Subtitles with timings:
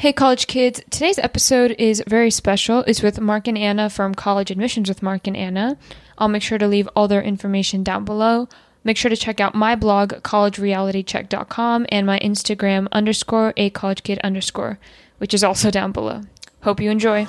[0.00, 0.80] Hey, college kids.
[0.88, 2.78] Today's episode is very special.
[2.86, 5.76] It's with Mark and Anna from College Admissions with Mark and Anna.
[6.16, 8.48] I'll make sure to leave all their information down below.
[8.82, 14.18] Make sure to check out my blog, collegerealitycheck.com, and my Instagram underscore a college kid
[14.24, 14.78] underscore,
[15.18, 16.22] which is also down below.
[16.62, 17.26] Hope you enjoy.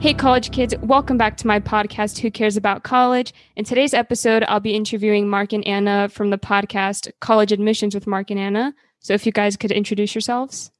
[0.00, 3.34] Hey, college kids, welcome back to my podcast, Who Cares About College?
[3.56, 8.06] In today's episode, I'll be interviewing Mark and Anna from the podcast College Admissions with
[8.06, 8.76] Mark and Anna.
[9.00, 10.70] So if you guys could introduce yourselves.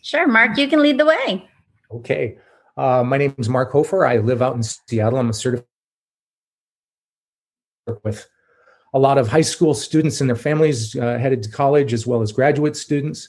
[0.00, 1.46] Sure, Mark, you can lead the way.
[1.90, 2.38] Okay.
[2.78, 4.06] Uh, my name is Mark Hofer.
[4.06, 5.18] I live out in Seattle.
[5.18, 5.66] I'm a certified
[7.86, 8.26] work with
[8.94, 12.22] a lot of high school students and their families uh, headed to college, as well
[12.22, 13.28] as graduate students.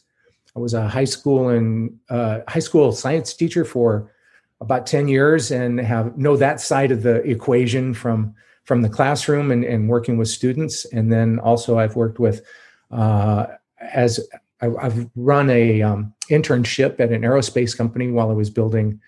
[0.55, 4.13] I was a high school and uh, high school science teacher for
[4.59, 9.49] about 10 years and have know that side of the equation from from the classroom
[9.49, 10.85] and, and working with students.
[10.85, 12.45] And then also i've worked with
[12.91, 13.47] uh,
[13.79, 14.19] as
[14.61, 18.99] I, have run a um, internship at an aerospace company while i was building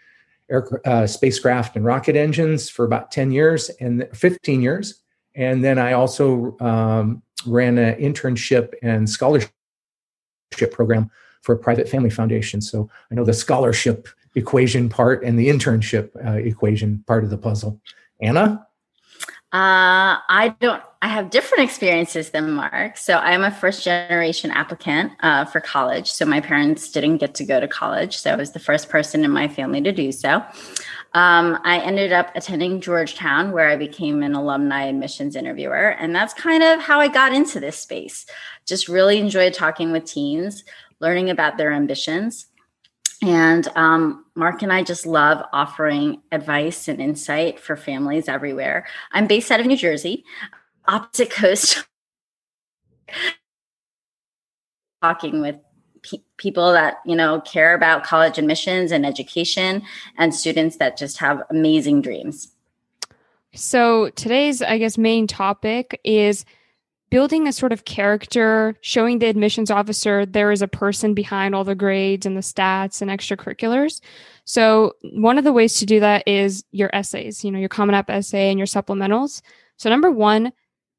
[0.49, 5.01] air, uh, spacecraft and rocket engines for about 10 years and 15 years.
[5.35, 9.51] And then i also um, ran an internship and scholarship
[10.71, 11.09] program
[11.41, 12.61] for a private family foundation.
[12.61, 17.37] So i know the scholarship equation part and the internship uh, equation part of the
[17.37, 17.79] puzzle.
[18.21, 18.65] Anna?
[19.51, 22.97] Uh, I don't, I have different experiences than Mark.
[22.97, 26.11] So I'm a first generation applicant uh, for college.
[26.11, 28.17] So my parents didn't get to go to college.
[28.17, 30.43] So I was the first person in my family to do so.
[31.15, 35.95] Um, I ended up attending Georgetown, where I became an alumni admissions interviewer.
[35.99, 38.27] And that's kind of how I got into this space.
[38.67, 40.63] Just really enjoyed talking with teens,
[40.99, 42.45] learning about their ambitions.
[43.21, 48.87] And um, Mark and I just love offering advice and insight for families everywhere.
[49.11, 50.23] I'm based out of New Jersey,
[50.87, 51.85] opposite coast,
[55.01, 55.57] talking with
[56.01, 59.81] pe- people that you know care about college admissions and education,
[60.17, 62.53] and students that just have amazing dreams.
[63.53, 66.45] So today's, I guess, main topic is
[67.09, 71.63] building a sort of character, showing the admissions officer there is a person behind all
[71.63, 74.01] the grades and the stats and extracurriculars.
[74.45, 77.95] So, one of the ways to do that is your essays, you know, your Common
[77.95, 79.41] App essay and your supplementals.
[79.77, 80.51] So, number one,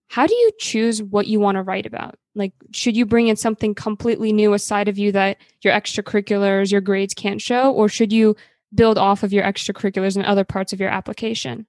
[0.08, 2.16] how do you choose what you want to write about?
[2.34, 6.72] Like, should you bring in something completely new, a side of you that your extracurriculars,
[6.72, 8.36] your grades can't show, or should you
[8.74, 11.66] build off of your extracurriculars and other parts of your application?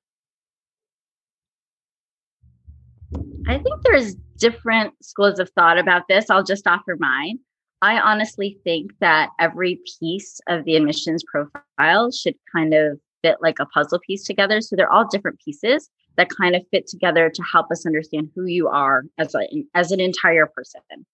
[3.48, 6.30] I think there's different schools of thought about this.
[6.30, 7.40] I'll just offer mine.
[7.82, 13.60] I honestly think that every piece of the admissions profile should kind of fit like
[13.60, 14.60] a puzzle piece together.
[14.60, 18.46] So they're all different pieces that kind of fit together to help us understand who
[18.46, 21.06] you are as a as an entire person.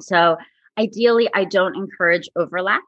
[0.00, 0.36] So
[0.78, 2.82] ideally, I don't encourage overlap,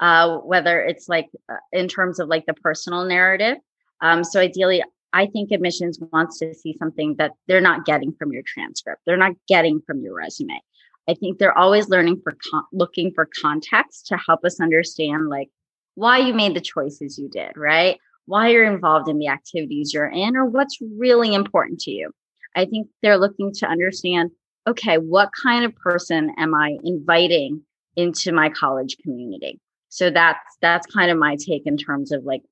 [0.00, 3.58] uh, whether it's like uh, in terms of like the personal narrative.
[4.00, 4.82] Um, so ideally,
[5.14, 9.02] I think admissions wants to see something that they're not getting from your transcript.
[9.06, 10.60] They're not getting from your resume.
[11.08, 15.50] I think they're always learning for con- looking for context to help us understand like
[15.94, 17.96] why you made the choices you did, right?
[18.26, 22.10] Why you're involved in the activities you're in or what's really important to you.
[22.56, 24.32] I think they're looking to understand
[24.66, 27.60] okay, what kind of person am I inviting
[27.96, 29.60] into my college community?
[29.90, 32.42] So that's that's kind of my take in terms of like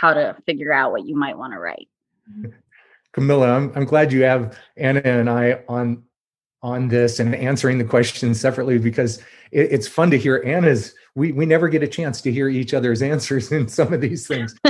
[0.00, 1.88] how to figure out what you might want to write.
[3.12, 6.02] Camilla, I'm, I'm glad you have Anna and I on
[6.62, 9.18] on this and answering the questions separately because
[9.52, 10.94] it, it's fun to hear Anna's.
[11.14, 14.26] We we never get a chance to hear each other's answers in some of these
[14.26, 14.54] things.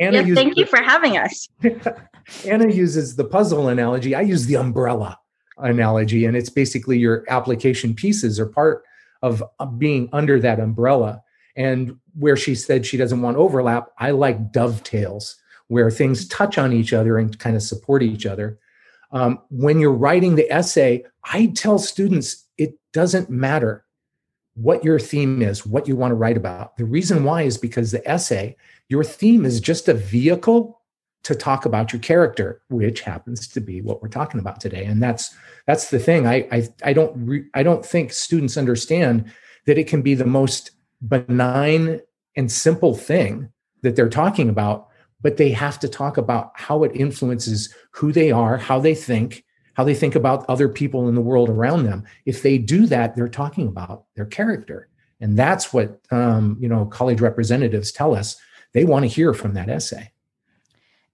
[0.00, 1.48] Anna yes, thank you for having us.
[2.46, 4.14] Anna uses the puzzle analogy.
[4.14, 5.18] I use the umbrella
[5.56, 8.84] analogy, and it's basically your application pieces are part
[9.22, 9.42] of
[9.76, 11.22] being under that umbrella.
[11.56, 15.36] And where she said she doesn't want overlap, I like dovetails
[15.68, 18.58] where things touch on each other and kind of support each other.
[19.12, 23.84] Um, when you're writing the essay, I tell students it doesn't matter
[24.54, 26.76] what your theme is, what you want to write about.
[26.76, 28.56] The reason why is because the essay,
[28.88, 30.80] your theme is just a vehicle
[31.22, 34.84] to talk about your character, which happens to be what we're talking about today.
[34.84, 35.34] And that's
[35.66, 36.26] that's the thing.
[36.26, 39.30] I I, I don't re, I don't think students understand
[39.66, 40.72] that it can be the most
[41.06, 42.00] benign
[42.36, 44.87] and simple thing that they're talking about
[45.20, 49.44] but they have to talk about how it influences who they are, how they think,
[49.74, 52.04] how they think about other people in the world around them.
[52.24, 54.88] If they do that, they're talking about their character.
[55.20, 58.36] And that's what um, you know college representatives tell us
[58.72, 60.12] they want to hear from that essay.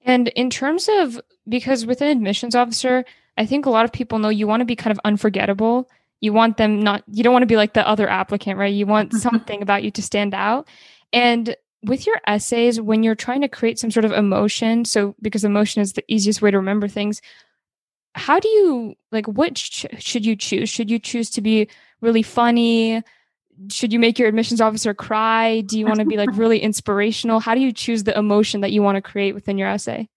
[0.04, 3.04] And in terms of, because with an admissions officer,
[3.38, 5.88] I think a lot of people know you want to be kind of unforgettable.
[6.20, 8.72] You want them not, you don't want to be like the other applicant, right?
[8.72, 10.68] You want something about you to stand out.
[11.12, 15.44] And with your essays, when you're trying to create some sort of emotion, so because
[15.44, 17.20] emotion is the easiest way to remember things,
[18.14, 20.68] how do you like what sh- should you choose?
[20.68, 21.68] Should you choose to be
[22.00, 23.02] really funny?
[23.70, 25.60] Should you make your admissions officer cry?
[25.62, 27.40] Do you want to be like really inspirational?
[27.40, 30.08] How do you choose the emotion that you want to create within your essay?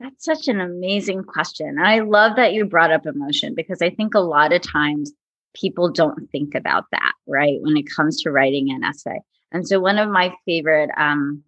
[0.00, 1.78] That's such an amazing question.
[1.78, 5.12] I love that you brought up emotion because I think a lot of times
[5.54, 7.60] people don't think about that, right?
[7.60, 9.20] When it comes to writing an essay.
[9.52, 11.42] And so one of my favorite um,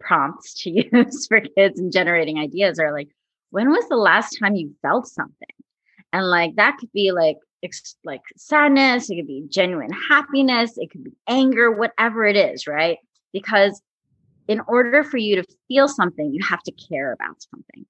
[0.00, 3.08] prompts to use for kids and generating ideas are like,
[3.50, 5.48] when was the last time you felt something?
[6.12, 10.90] And like that could be like ex- like sadness, it could be genuine happiness, it
[10.90, 12.98] could be anger, whatever it is, right?
[13.32, 13.80] Because
[14.48, 17.86] in order for you to feel something, you have to care about something.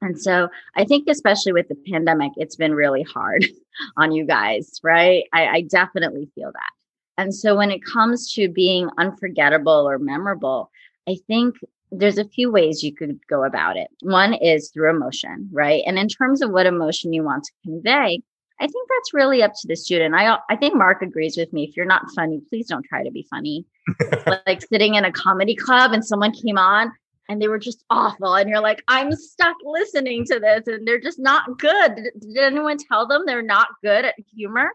[0.00, 3.46] And so I think, especially with the pandemic, it's been really hard
[3.96, 5.24] on you guys, right?
[5.32, 6.70] I, I, definitely feel that.
[7.16, 10.70] And so when it comes to being unforgettable or memorable,
[11.08, 11.56] I think
[11.92, 13.88] there's a few ways you could go about it.
[14.00, 15.82] One is through emotion, right?
[15.86, 18.22] And in terms of what emotion you want to convey,
[18.60, 20.14] I think that's really up to the student.
[20.14, 21.64] I I think Mark agrees with me.
[21.64, 23.66] If you're not funny, please don't try to be funny.
[24.26, 26.92] like sitting in a comedy club and someone came on
[27.28, 31.00] and they were just awful and you're like I'm stuck listening to this and they're
[31.00, 31.96] just not good.
[31.96, 34.70] Did, did anyone tell them they're not good at humor?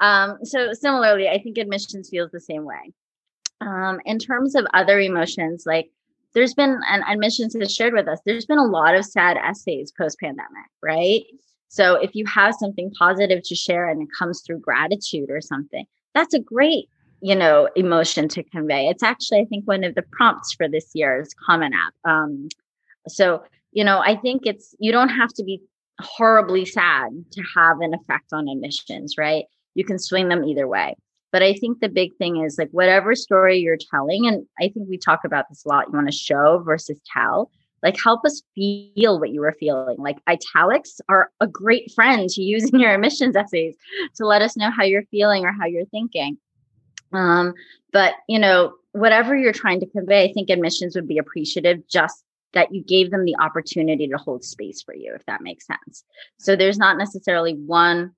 [0.00, 2.92] Um, so similarly, I think admissions feels the same way.
[3.60, 5.90] Um, in terms of other emotions, like
[6.34, 9.92] there's been, and admissions has shared with us, there's been a lot of sad essays
[9.96, 11.24] post pandemic, right?
[11.68, 15.84] So if you have something positive to share and it comes through gratitude or something,
[16.14, 16.88] that's a great,
[17.20, 18.86] you know, emotion to convey.
[18.88, 21.94] It's actually, I think, one of the prompts for this year's Common App.
[22.10, 22.48] Um,
[23.06, 23.42] so,
[23.72, 25.60] you know, I think it's, you don't have to be
[26.00, 29.44] horribly sad to have an effect on admissions, right?
[29.78, 30.96] You can swing them either way.
[31.30, 34.88] But I think the big thing is like whatever story you're telling, and I think
[34.88, 37.52] we talk about this a lot, you want to show versus tell.
[37.80, 39.98] Like help us feel what you were feeling.
[39.98, 43.76] Like italics are a great friend to use in your admissions essays
[44.16, 46.38] to let us know how you're feeling or how you're thinking.
[47.12, 47.54] Um,
[47.92, 52.24] but you know, whatever you're trying to convey, I think admissions would be appreciative just
[52.52, 56.02] that you gave them the opportunity to hold space for you, if that makes sense.
[56.38, 58.16] So there's not necessarily one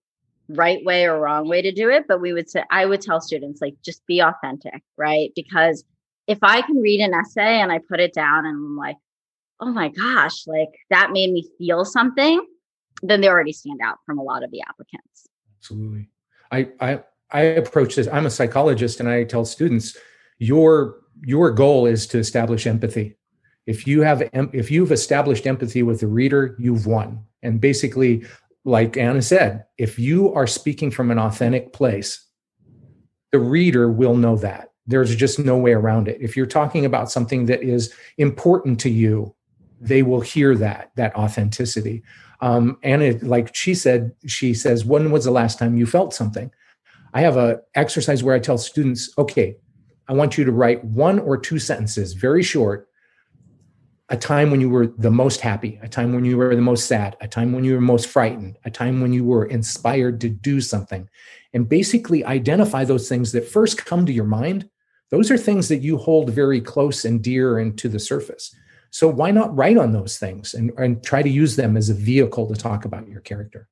[0.55, 3.21] right way or wrong way to do it, but we would say, I would tell
[3.21, 5.31] students, like, just be authentic, right?
[5.35, 5.85] Because
[6.27, 8.97] if I can read an essay and I put it down and I'm like,
[9.61, 12.41] oh my gosh, like that made me feel something,
[13.03, 15.27] then they already stand out from a lot of the applicants.
[15.59, 16.09] Absolutely.
[16.51, 17.01] I, I,
[17.31, 19.97] I approach this, I'm a psychologist and I tell students,
[20.39, 23.17] your, your goal is to establish empathy.
[23.67, 27.25] If you have, if you've established empathy with the reader, you've won.
[27.43, 28.25] And basically
[28.65, 32.27] like Anna said, if you are speaking from an authentic place,
[33.33, 34.73] the reader will know that.
[34.87, 36.19] There's just no way around it.
[36.21, 39.35] If you're talking about something that is important to you,
[39.81, 42.03] they will hear that that authenticity.
[42.41, 46.51] Um, it, like she said, she says, "When was the last time you felt something?"
[47.15, 49.57] I have a exercise where I tell students, "Okay,
[50.09, 52.89] I want you to write one or two sentences, very short,
[54.11, 56.87] a time when you were the most happy, a time when you were the most
[56.87, 60.29] sad, a time when you were most frightened, a time when you were inspired to
[60.29, 61.09] do something.
[61.55, 64.69] And basically identify those things that first come to your mind.
[65.11, 68.55] Those are things that you hold very close and dear and to the surface.
[68.91, 71.95] So why not write on those things and, and try to use them as a
[71.95, 73.69] vehicle to talk about your character?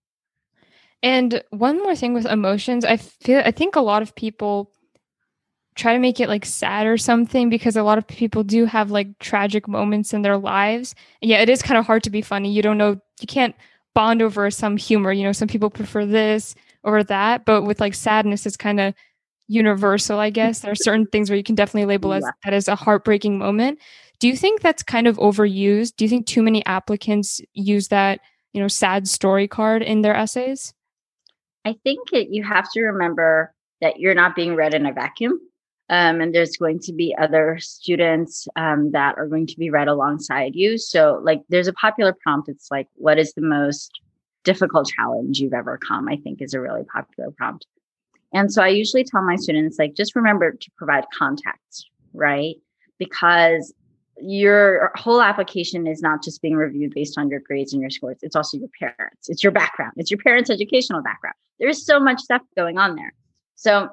[1.02, 4.72] And one more thing with emotions, I feel I think a lot of people
[5.78, 8.90] try to make it like sad or something because a lot of people do have
[8.90, 10.94] like tragic moments in their lives.
[11.22, 12.52] And yeah, it is kind of hard to be funny.
[12.52, 13.54] You don't know, you can't
[13.94, 15.12] bond over some humor.
[15.12, 18.92] You know, some people prefer this or that, but with like sadness, it's kind of
[19.46, 20.60] universal, I guess.
[20.60, 23.78] There are certain things where you can definitely label as that as a heartbreaking moment.
[24.18, 25.94] Do you think that's kind of overused?
[25.96, 28.18] Do you think too many applicants use that,
[28.52, 30.74] you know, sad story card in their essays?
[31.64, 35.38] I think it, you have to remember that you're not being read in a vacuum.
[35.90, 39.88] Um, and there's going to be other students um, that are going to be read
[39.88, 40.76] alongside you.
[40.76, 42.48] So, like, there's a popular prompt.
[42.48, 43.98] It's like, what is the most
[44.44, 46.08] difficult challenge you've ever come?
[46.08, 47.66] I think is a really popular prompt.
[48.34, 52.56] And so I usually tell my students, like, just remember to provide context, right?
[52.98, 53.72] Because
[54.20, 58.18] your whole application is not just being reviewed based on your grades and your scores.
[58.20, 59.28] It's also your parents.
[59.28, 59.92] It's your background.
[59.96, 61.36] It's your parents' educational background.
[61.58, 63.14] There's so much stuff going on there.
[63.54, 63.88] So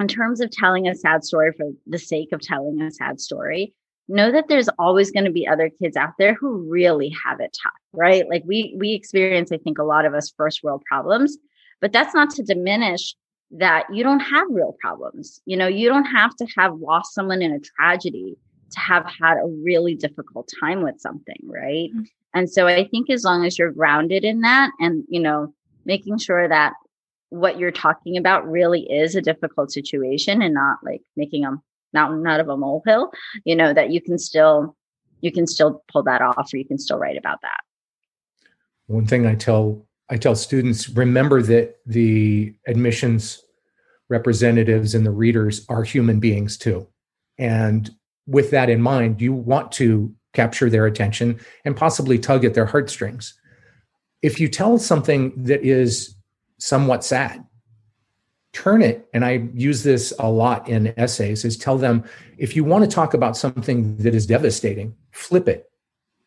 [0.00, 3.74] in terms of telling a sad story for the sake of telling a sad story,
[4.08, 7.56] know that there's always going to be other kids out there who really have it
[7.62, 8.28] tough, right?
[8.28, 11.36] Like we we experience, I think, a lot of us first world problems,
[11.80, 13.14] but that's not to diminish
[13.50, 15.40] that you don't have real problems.
[15.46, 18.36] You know, you don't have to have lost someone in a tragedy
[18.70, 21.90] to have had a really difficult time with something, right?
[21.90, 22.02] Mm-hmm.
[22.34, 25.54] And so I think as long as you're grounded in that and, you know,
[25.86, 26.74] making sure that
[27.30, 31.60] what you're talking about really is a difficult situation and not like making a
[31.92, 33.12] mountain out of a molehill,
[33.44, 34.76] you know, that you can still
[35.20, 37.60] you can still pull that off or you can still write about that.
[38.86, 43.42] One thing I tell I tell students remember that the admissions
[44.08, 46.86] representatives and the readers are human beings too.
[47.36, 47.90] And
[48.26, 52.66] with that in mind, you want to capture their attention and possibly tug at their
[52.66, 53.34] heartstrings.
[54.22, 56.14] If you tell something that is
[56.58, 57.44] somewhat sad,
[58.52, 62.04] turn it, and I use this a lot in essays, is tell them
[62.36, 65.70] if you want to talk about something that is devastating, flip it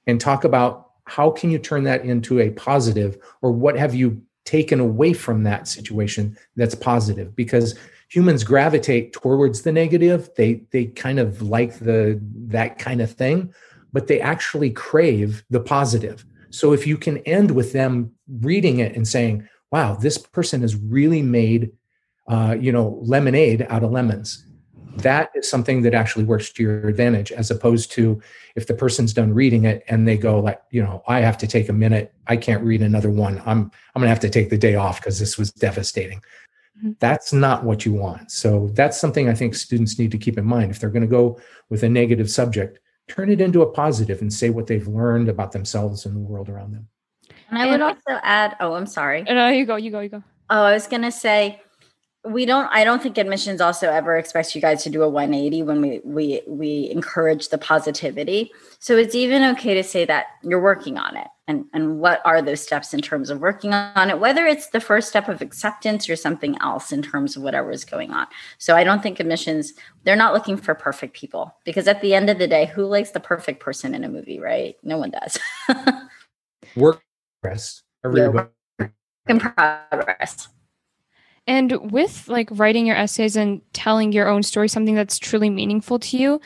[0.07, 4.21] and talk about how can you turn that into a positive or what have you
[4.45, 7.35] taken away from that situation that's positive?
[7.35, 7.77] Because
[8.09, 10.29] humans gravitate towards the negative.
[10.35, 13.53] They they kind of like the that kind of thing
[13.93, 16.25] but they actually crave the positive.
[16.49, 18.11] So if you can end with them
[18.41, 21.71] reading it and saying wow this person has really made
[22.27, 24.45] uh, you know lemonade out of lemons.
[24.97, 28.21] That is something that actually works to your advantage as opposed to
[28.55, 31.47] if the person's done reading it and they go like you know i have to
[31.47, 32.13] take a minute.
[32.27, 33.41] I can't read another one.
[33.45, 36.21] I'm i'm going to have to take the day off because this was devastating.
[36.77, 36.91] Mm-hmm.
[36.99, 38.31] that's not what you want.
[38.31, 40.71] So that's something i think students need to keep in mind.
[40.71, 44.31] If they're going to go with a negative subject turn it into a positive and
[44.31, 46.87] say what they've learned about themselves and the world around them
[47.51, 49.23] and i would also add oh i'm sorry.
[49.27, 50.23] Oh, no you go you go you go.
[50.49, 51.61] Oh i was going to say
[52.23, 55.63] we don't i don't think admissions also ever expects you guys to do a 180
[55.63, 58.51] when we we we encourage the positivity.
[58.79, 61.27] So it's even okay to say that you're working on it.
[61.47, 64.79] And and what are those steps in terms of working on it whether it's the
[64.79, 68.27] first step of acceptance or something else in terms of whatever is going on.
[68.59, 71.55] So i don't think admissions they're not looking for perfect people.
[71.65, 74.39] Because at the end of the day who likes the perfect person in a movie
[74.39, 74.75] right?
[74.83, 75.39] No one does.
[76.75, 77.01] Work
[77.41, 78.49] progress everybody
[79.27, 80.47] in progress
[81.47, 85.99] and with like writing your essays and telling your own story, something that's truly meaningful
[85.99, 86.39] to you,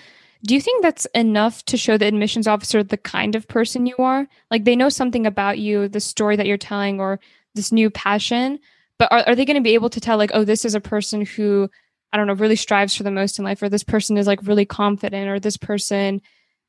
[0.45, 3.95] do you think that's enough to show the admissions officer the kind of person you
[3.97, 4.27] are?
[4.49, 7.19] Like they know something about you, the story that you're telling, or
[7.55, 8.59] this new passion,
[8.97, 10.81] but are, are they going to be able to tell, like, oh, this is a
[10.81, 11.69] person who,
[12.13, 14.39] I don't know, really strives for the most in life, or this person is like
[14.43, 16.21] really confident, or this person,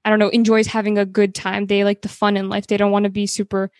[0.05, 1.67] I don't know, enjoys having a good time.
[1.67, 2.67] They like the fun in life.
[2.67, 3.71] They don't want to be super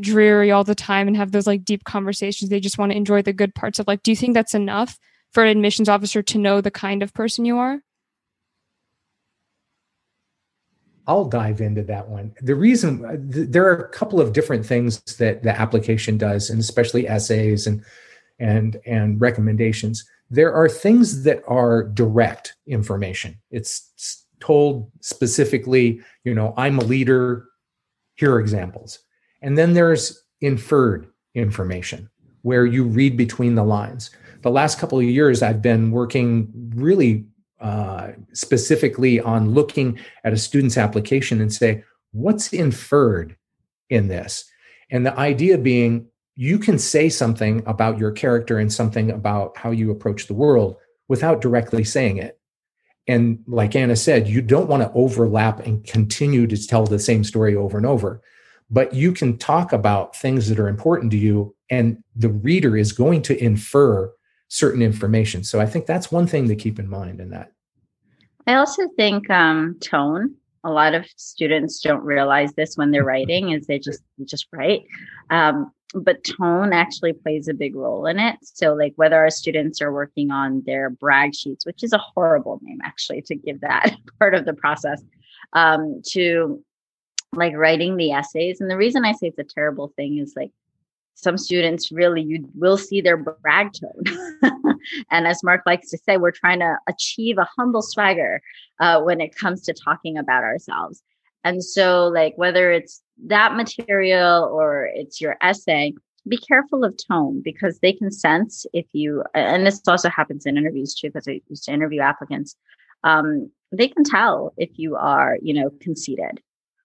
[0.00, 2.50] dreary all the time and have those like deep conversations.
[2.50, 4.02] They just want to enjoy the good parts of life.
[4.02, 4.98] Do you think that's enough
[5.32, 7.80] for an admissions officer to know the kind of person you are?
[11.06, 12.34] I'll dive into that one.
[12.40, 16.48] The reason uh, th- there are a couple of different things that the application does,
[16.48, 17.84] and especially essays and
[18.38, 20.04] and and recommendations.
[20.30, 23.38] There are things that are direct information.
[23.50, 27.46] It's told specifically, you know, I'm a leader.
[28.14, 29.00] Here are examples.
[29.44, 32.08] And then there's inferred information
[32.40, 34.10] where you read between the lines.
[34.40, 37.26] The last couple of years, I've been working really
[37.60, 43.36] uh, specifically on looking at a student's application and say, what's inferred
[43.90, 44.50] in this?
[44.90, 49.72] And the idea being, you can say something about your character and something about how
[49.72, 50.76] you approach the world
[51.08, 52.40] without directly saying it.
[53.06, 57.24] And like Anna said, you don't want to overlap and continue to tell the same
[57.24, 58.22] story over and over
[58.70, 62.92] but you can talk about things that are important to you and the reader is
[62.92, 64.12] going to infer
[64.48, 65.42] certain information.
[65.44, 67.52] So i think that's one thing to keep in mind in that.
[68.46, 70.34] I also think um, tone.
[70.66, 74.82] A lot of students don't realize this when they're writing is they just just write.
[75.30, 78.36] Um, but tone actually plays a big role in it.
[78.42, 82.60] So like whether our students are working on their brag sheets which is a horrible
[82.62, 85.02] name actually to give that part of the process
[85.52, 86.62] um, to
[87.36, 88.60] like writing the essays.
[88.60, 90.50] And the reason I say it's a terrible thing is like
[91.14, 94.40] some students really you will see their brag tone.
[95.10, 98.42] and as Mark likes to say, we're trying to achieve a humble swagger
[98.80, 101.02] uh, when it comes to talking about ourselves.
[101.44, 105.92] And so, like whether it's that material or it's your essay,
[106.26, 109.22] be careful of tone because they can sense if you.
[109.34, 112.56] And this also happens in interviews too, because I used to interview applicants.
[113.04, 116.40] Um, they can tell if you are, you know, conceited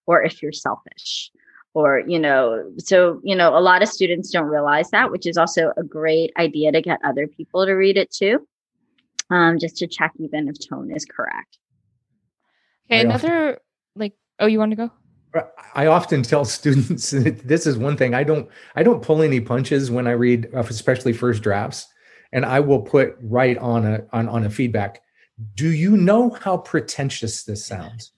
[0.10, 1.32] or if you're selfish
[1.74, 5.38] or you know so you know a lot of students don't realize that which is
[5.38, 8.36] also a great idea to get other people to read it too
[9.30, 11.60] um, just to check even if tone is correct
[12.92, 13.60] Okay, another often,
[13.96, 14.92] like oh, you want to go?
[15.76, 19.92] I often tell students this is one thing I don't I don't pull any punches
[19.92, 21.88] when I read uh, especially first drafts
[22.32, 25.02] and I will put right on a on, on a feedback.
[25.56, 28.12] Do you know how pretentious this sounds?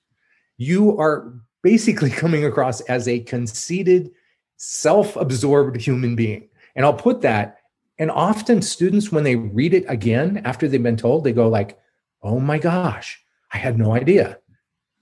[0.57, 1.33] You are
[1.63, 4.11] basically coming across as a conceited,
[4.57, 6.49] self-absorbed human being.
[6.75, 7.57] And I'll put that
[7.99, 11.77] and often students when they read it again after they've been told they go like,
[12.23, 13.21] "Oh my gosh,
[13.53, 14.39] I had no idea."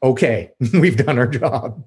[0.02, 1.84] okay, we've done our job.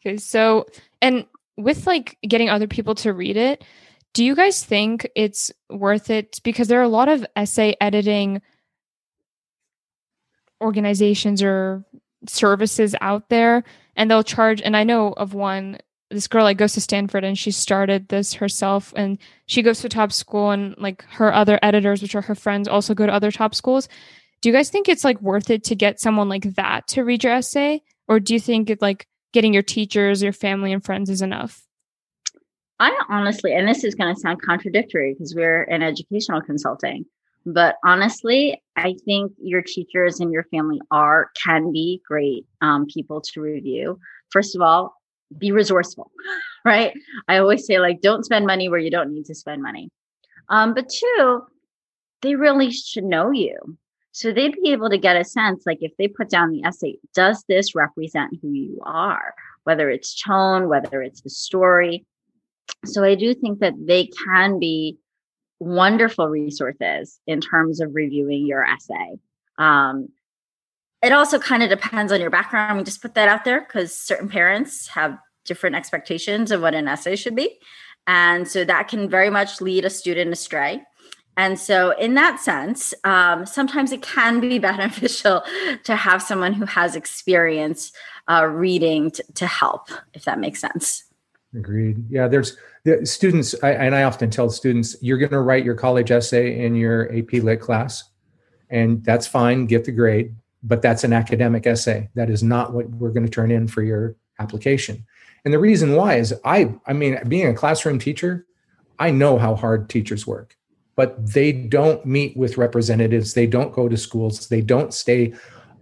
[0.00, 0.66] Okay, so
[1.02, 3.64] and with like getting other people to read it,
[4.12, 6.40] do you guys think it's worth it?
[6.42, 8.40] Because there are a lot of essay editing
[10.60, 11.84] organizations or
[12.28, 13.64] services out there,
[13.96, 14.60] and they'll charge.
[14.62, 15.78] And I know of one.
[16.10, 19.88] This girl like goes to Stanford and she started this herself and she goes to
[19.88, 23.32] top school and like her other editors, which are her friends, also go to other
[23.32, 23.88] top schools
[24.40, 27.24] do you guys think it's like worth it to get someone like that to read
[27.24, 31.10] your essay or do you think it like getting your teachers your family and friends
[31.10, 31.64] is enough
[32.78, 37.04] i honestly and this is going to sound contradictory because we're in educational consulting
[37.46, 43.20] but honestly i think your teachers and your family are can be great um, people
[43.20, 43.98] to review
[44.30, 44.94] first of all
[45.38, 46.10] be resourceful
[46.64, 46.92] right
[47.28, 49.88] i always say like don't spend money where you don't need to spend money
[50.48, 51.42] um, but two
[52.22, 53.78] they really should know you
[54.16, 56.96] so they'd be able to get a sense like if they put down the essay,
[57.12, 59.34] does this represent who you are?
[59.64, 62.06] Whether it's tone, whether it's the story.
[62.86, 64.96] So I do think that they can be
[65.58, 69.18] wonderful resources in terms of reviewing your essay.
[69.58, 70.10] Um,
[71.02, 72.78] it also kind of depends on your background.
[72.78, 76.88] We just put that out there because certain parents have different expectations of what an
[76.88, 77.58] essay should be.
[78.06, 80.82] And so that can very much lead a student astray.
[81.38, 85.42] And so, in that sense, um, sometimes it can be beneficial
[85.84, 87.92] to have someone who has experience
[88.28, 91.04] uh, reading t- to help, if that makes sense.
[91.56, 92.04] Agreed.
[92.10, 95.74] Yeah, there's the students, I, and I often tell students, you're going to write your
[95.74, 98.04] college essay in your AP Lit class,
[98.68, 102.10] and that's fine, get the grade, but that's an academic essay.
[102.14, 105.06] That is not what we're going to turn in for your application.
[105.44, 108.46] And the reason why is I, I mean, being a classroom teacher,
[108.98, 110.56] I know how hard teachers work
[110.96, 113.34] but they don't meet with representatives.
[113.34, 114.48] They don't go to schools.
[114.48, 115.34] They don't stay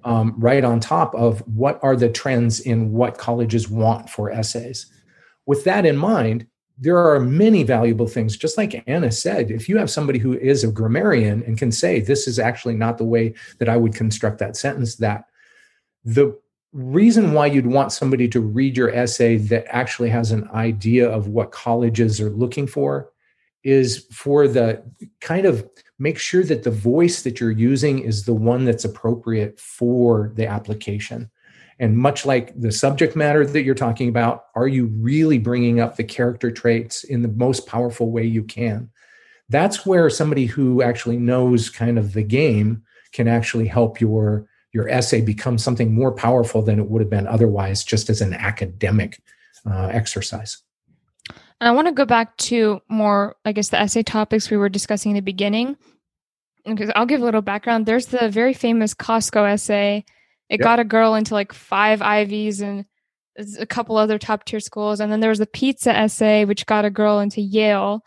[0.03, 4.87] um, right on top of what are the trends in what colleges want for essays.
[5.47, 6.47] With that in mind,
[6.79, 8.37] there are many valuable things.
[8.37, 12.01] Just like Anna said, if you have somebody who is a grammarian and can say,
[12.01, 15.27] this is actually not the way that I would construct that sentence, that
[16.05, 16.37] the
[16.73, 21.29] reason why you'd want somebody to read your essay that actually has an idea of
[21.29, 23.11] what colleges are looking for
[23.63, 24.83] is for the
[25.21, 25.67] kind of
[25.99, 30.47] make sure that the voice that you're using is the one that's appropriate for the
[30.47, 31.31] application.
[31.79, 35.97] And much like the subject matter that you're talking about, are you really bringing up
[35.97, 38.91] the character traits in the most powerful way you can?
[39.49, 42.83] That's where somebody who actually knows kind of the game
[43.13, 47.29] can actually help your your essay become something more powerful than it would have been
[47.29, 49.23] otherwise just as an academic
[49.65, 50.59] uh, exercise.
[51.61, 54.69] And I want to go back to more, I guess, the essay topics we were
[54.69, 55.77] discussing in the beginning.
[56.67, 57.87] Because I'll give a little background.
[57.87, 60.05] There's the very famous Costco essay.
[60.49, 60.65] It yep.
[60.65, 62.85] got a girl into like five Ivies and
[63.59, 65.01] a couple other top tier schools.
[65.01, 68.03] And then there was the pizza essay, which got a girl into Yale.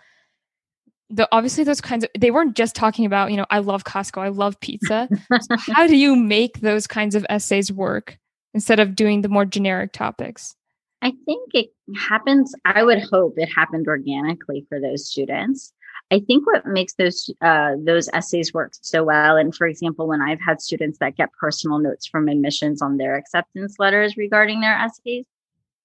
[1.10, 4.21] The, obviously those kinds of they weren't just talking about you know i love costco
[4.23, 5.08] i love pizza
[5.39, 8.17] so how do you make those kinds of essays work
[8.54, 10.54] instead of doing the more generic topics
[11.02, 12.54] I think it happens.
[12.65, 15.71] I would hope it happened organically for those students.
[16.10, 20.22] I think what makes those uh, those essays work so well, and for example, when
[20.22, 24.78] I've had students that get personal notes from admissions on their acceptance letters regarding their
[24.78, 25.26] essays,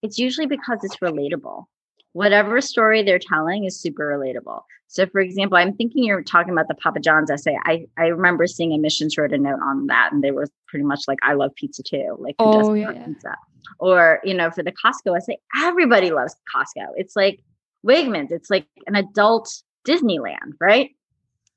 [0.03, 1.65] it's usually because it's relatable.
[2.13, 4.63] Whatever story they're telling is super relatable.
[4.87, 7.59] So, for example, I'm thinking you're talking about the Papa John's essay.
[7.65, 11.01] I I remember seeing admissions wrote a note on that, and they were pretty much
[11.09, 12.93] like, "I love pizza too." Like, oh yeah.
[12.93, 13.35] Pizza?
[13.79, 17.41] or you know for the costco essay, everybody loves costco it's like
[17.87, 20.91] wegmans it's like an adult disneyland right?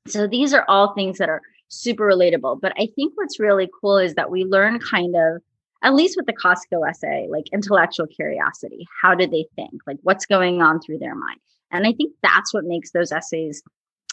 [0.08, 3.98] So these are all things that are super relatable but i think what's really cool
[3.98, 5.42] is that we learn kind of
[5.82, 9.82] at least with the costco essay like intellectual curiosity how do they think?
[9.86, 11.40] Like what's going on through their mind?
[11.70, 13.62] And i think that's what makes those essays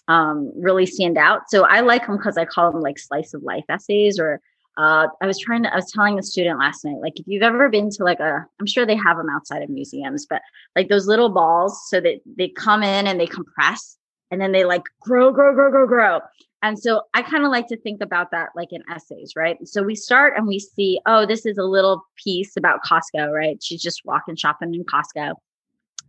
[0.10, 1.44] um, really stand out.
[1.50, 4.42] So i like them because i call them like slice of life essays or
[4.76, 7.44] uh, I was trying to, I was telling a student last night, like if you've
[7.44, 10.42] ever been to like a, I'm sure they have them outside of museums, but
[10.76, 13.98] like those little balls so that they come in and they compress
[14.34, 16.20] and then they like grow, grow, grow, grow, grow.
[16.64, 19.58] And so I kind of like to think about that like in essays, right?
[19.68, 23.62] So we start and we see, oh, this is a little piece about Costco, right?
[23.62, 25.36] She's just walking shopping in Costco.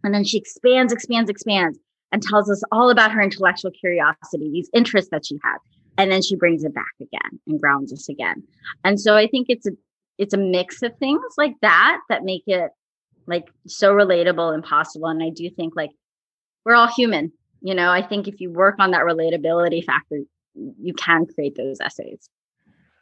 [0.04, 1.78] And then she expands, expands, expands,
[2.12, 5.60] and tells us all about her intellectual curiosity, these interests that she has.
[5.98, 8.42] And then she brings it back again and grounds us again.
[8.84, 9.72] And so I think it's a
[10.16, 12.70] it's a mix of things like that that make it
[13.26, 15.08] like so relatable and possible.
[15.08, 15.90] And I do think like
[16.64, 17.32] we're all human.
[17.64, 20.20] You know, I think if you work on that relatability factor,
[20.54, 22.28] you can create those essays.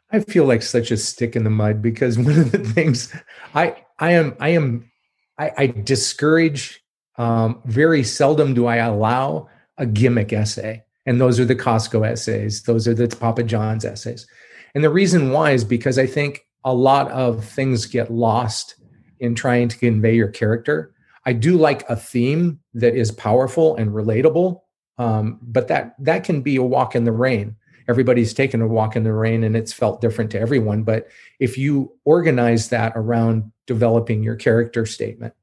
[0.09, 3.13] I feel like such a stick in the mud because one of the things
[3.53, 4.89] I I am I am
[5.37, 6.81] I, I discourage
[7.17, 12.63] um, very seldom do I allow a gimmick essay, and those are the Costco essays.
[12.63, 14.25] Those are the Papa John's essays,
[14.73, 18.75] and the reason why is because I think a lot of things get lost
[19.19, 20.93] in trying to convey your character.
[21.25, 24.61] I do like a theme that is powerful and relatable,
[24.97, 27.55] um, but that that can be a walk in the rain.
[27.87, 30.83] Everybody's taken a walk in the rain, and it's felt different to everyone.
[30.83, 31.07] But
[31.39, 35.33] if you organize that around developing your character statement,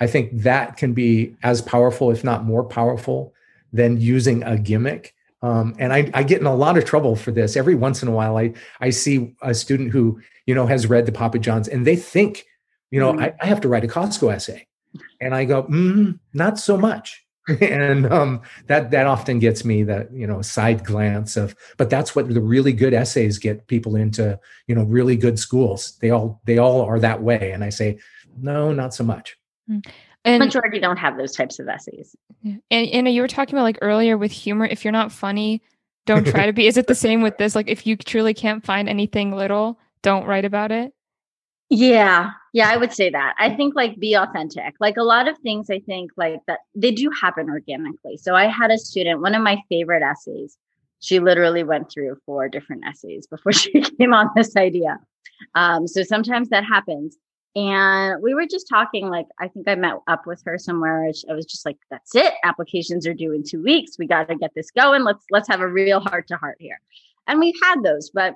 [0.00, 3.32] I think that can be as powerful, if not more powerful,
[3.72, 5.14] than using a gimmick.
[5.42, 7.56] Um, and I, I, get in a lot of trouble for this.
[7.56, 11.06] Every once in a while, I I see a student who you know has read
[11.06, 12.46] the Papa Johns, and they think,
[12.90, 13.22] you know, mm.
[13.22, 14.66] I, I, have to write a Costco essay,
[15.20, 17.26] and I go, mm, not so much.
[17.60, 22.16] and um, that that often gets me that you know side glance of but that's
[22.16, 25.96] what the really good essays get people into you know really good schools.
[26.00, 27.52] They all they all are that way.
[27.52, 27.98] And i say
[28.36, 29.38] no not so much.
[29.68, 29.78] Hmm.
[30.24, 32.16] and majority don't have those types of essays.
[32.44, 35.62] And and you were talking about like earlier with humor if you're not funny
[36.04, 36.66] don't try to be.
[36.66, 37.54] Is it the same with this?
[37.54, 40.92] Like if you truly can't find anything little don't write about it
[41.68, 42.30] yeah.
[42.52, 43.34] Yeah, I would say that.
[43.38, 44.74] I think like be authentic.
[44.80, 48.16] Like a lot of things I think like that they do happen organically.
[48.16, 50.56] So I had a student, one of my favorite essays,
[51.00, 54.98] she literally went through four different essays before she came on this idea.
[55.54, 57.18] Um, so sometimes that happens.
[57.54, 61.04] And we were just talking, like, I think I met up with her somewhere.
[61.04, 62.34] I was just like, that's it.
[62.44, 63.98] Applications are due in two weeks.
[63.98, 65.04] We got to get this going.
[65.04, 66.78] Let's, let's have a real heart to heart here.
[67.26, 68.34] And we've had those, but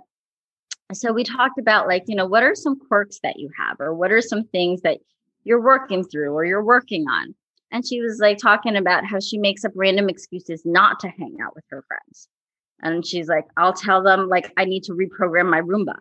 [0.96, 3.94] so we talked about like you know what are some quirks that you have or
[3.94, 4.98] what are some things that
[5.44, 7.34] you're working through or you're working on?
[7.72, 11.36] And she was like talking about how she makes up random excuses not to hang
[11.42, 12.28] out with her friends.
[12.82, 15.96] And she's like i'll tell them like i need to reprogram my roomba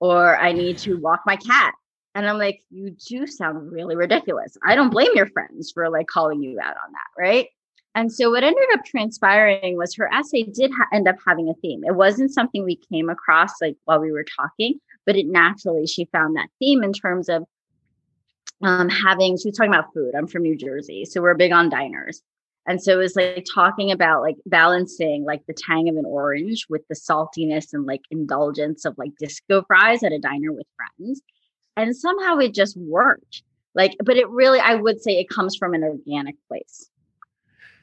[0.00, 1.74] or i need to walk my cat.
[2.14, 4.56] And i'm like you do sound really ridiculous.
[4.64, 7.48] I don't blame your friends for like calling you out on that right
[7.94, 11.54] and so what ended up transpiring was her essay did ha- end up having a
[11.54, 11.82] theme.
[11.84, 16.04] It wasn't something we came across like while we were talking, but it naturally she
[16.06, 17.44] found that theme in terms of
[18.62, 19.36] um, having.
[19.36, 20.14] She was talking about food.
[20.14, 22.22] I'm from New Jersey, so we're big on diners.
[22.66, 26.66] And so it was like talking about like balancing like the tang of an orange
[26.68, 31.22] with the saltiness and like indulgence of like disco fries at a diner with friends.
[31.76, 33.42] And somehow it just worked.
[33.74, 36.90] Like, but it really, I would say it comes from an organic place.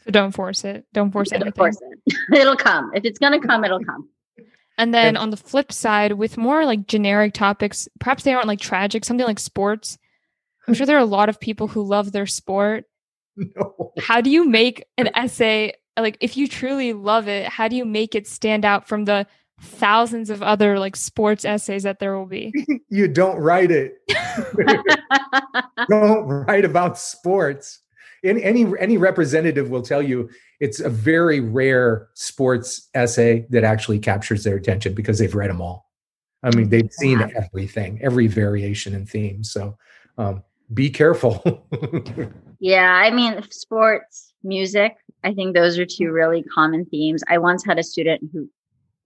[0.07, 0.85] So don't force it.
[0.93, 1.55] Don't force it.
[1.55, 2.15] Force it.
[2.33, 2.91] it'll come.
[2.93, 4.07] If it's gonna come, it'll come.
[4.77, 8.61] And then on the flip side, with more like generic topics, perhaps they aren't like
[8.61, 9.97] tragic, something like sports.
[10.65, 12.85] I'm sure there are a lot of people who love their sport.
[13.35, 13.91] No.
[13.99, 17.83] How do you make an essay like if you truly love it, how do you
[17.83, 19.27] make it stand out from the
[19.59, 22.53] thousands of other like sports essays that there will be?
[22.89, 23.95] you don't write it.
[25.89, 27.81] don't write about sports
[28.23, 33.99] any, any any representative will tell you it's a very rare sports essay that actually
[33.99, 35.87] captures their attention because they've read them all.
[36.43, 39.43] I mean, they've seen everything, every variation and theme.
[39.43, 39.77] So
[40.17, 41.65] um, be careful.
[42.59, 47.23] yeah, I mean, sports, music, I think those are two really common themes.
[47.27, 48.49] I once had a student who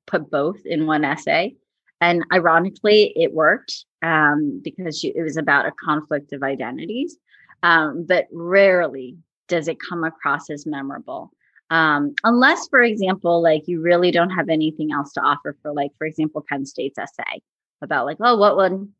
[0.07, 1.55] put both in one essay.
[2.01, 7.17] And ironically, it worked um, because she, it was about a conflict of identities
[7.63, 11.31] um, but rarely does it come across as memorable.
[11.69, 15.91] Um, unless, for example, like you really don't have anything else to offer for, like,
[15.97, 17.41] for example, Penn State's essay
[17.81, 18.91] about, like, oh, what would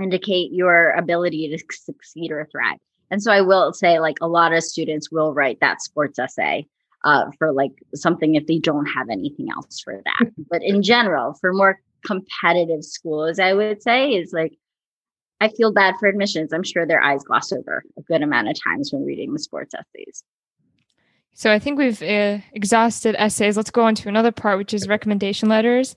[0.00, 2.78] indicate your ability to succeed or thrive.
[3.10, 6.66] And so I will say, like, a lot of students will write that sports essay
[7.04, 10.30] uh, for like something if they don't have anything else for that.
[10.50, 14.56] but in general, for more competitive schools, I would say is like
[15.40, 16.52] I feel bad for admissions.
[16.52, 19.74] I'm sure their eyes gloss over a good amount of times when reading the sports
[19.74, 20.22] essays.
[21.32, 23.56] So I think we've uh, exhausted essays.
[23.56, 25.96] Let's go on to another part, which is recommendation letters.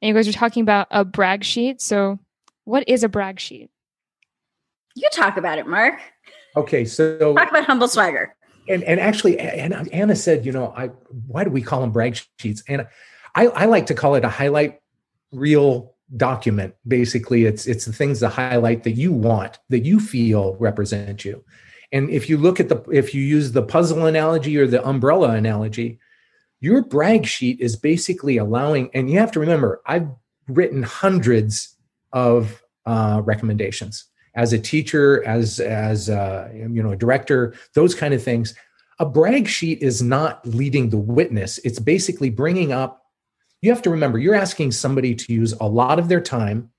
[0.00, 1.82] And you guys are talking about a brag sheet.
[1.82, 2.18] So,
[2.64, 3.70] what is a brag sheet?
[4.94, 6.00] You talk about it, Mark.
[6.56, 8.34] Okay, so talk about humble swagger.
[8.68, 10.86] And and actually, and Anna said, you know, I
[11.26, 12.62] why do we call them brag sheets?
[12.68, 12.86] And
[13.34, 14.80] I, I like to call it a highlight
[15.32, 16.74] reel document.
[16.86, 21.44] Basically, it's it's the things to highlight that you want, that you feel represent you.
[21.92, 25.30] And if you look at the if you use the puzzle analogy or the umbrella
[25.30, 25.98] analogy,
[26.60, 30.08] your brag sheet is basically allowing, and you have to remember, I've
[30.48, 31.76] written hundreds
[32.12, 38.14] of uh, recommendations as a teacher, as as a, you know a director, those kind
[38.14, 38.54] of things.
[39.00, 41.58] A brag sheet is not leading the witness.
[41.58, 43.04] It's basically bringing up.
[43.60, 46.70] You have to remember, you're asking somebody to use a lot of their time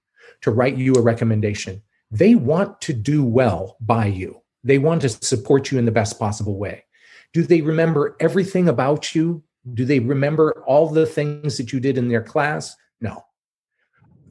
[0.41, 1.81] to write you a recommendation.
[2.11, 4.41] They want to do well by you.
[4.63, 6.85] They want to support you in the best possible way.
[7.33, 9.43] Do they remember everything about you?
[9.73, 12.75] Do they remember all the things that you did in their class?
[13.01, 13.23] No.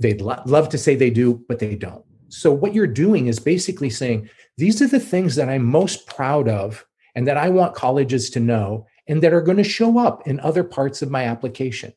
[0.00, 2.04] They'd lo- love to say they do, but they don't.
[2.28, 6.48] So, what you're doing is basically saying, these are the things that I'm most proud
[6.48, 6.84] of
[7.14, 10.40] and that I want colleges to know and that are going to show up in
[10.40, 11.92] other parts of my application.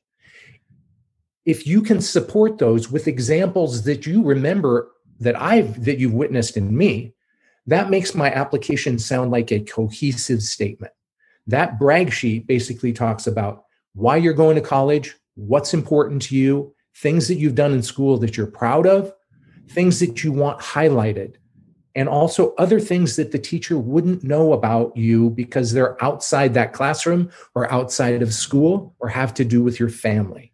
[1.46, 6.58] If you can support those with examples that you remember that I've that you've witnessed
[6.58, 7.14] in me,
[7.68, 10.94] that makes my application sound like a cohesive statement.
[11.48, 16.74] That brag sheet basically talks about why you're going to college, what's important to you,
[16.96, 19.14] things that you've done in school that you're proud of,
[19.70, 21.36] things that you want highlighted,
[21.96, 26.74] and also other things that the teacher wouldn't know about you because they're outside that
[26.74, 30.51] classroom or outside of school or have to do with your family.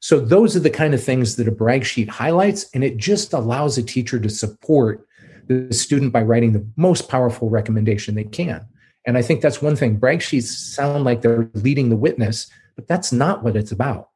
[0.00, 3.32] So, those are the kind of things that a brag sheet highlights, and it just
[3.32, 5.06] allows a teacher to support
[5.48, 8.64] the student by writing the most powerful recommendation they can.
[9.06, 9.96] And I think that's one thing.
[9.96, 14.10] Brag sheets sound like they're leading the witness, but that's not what it's about.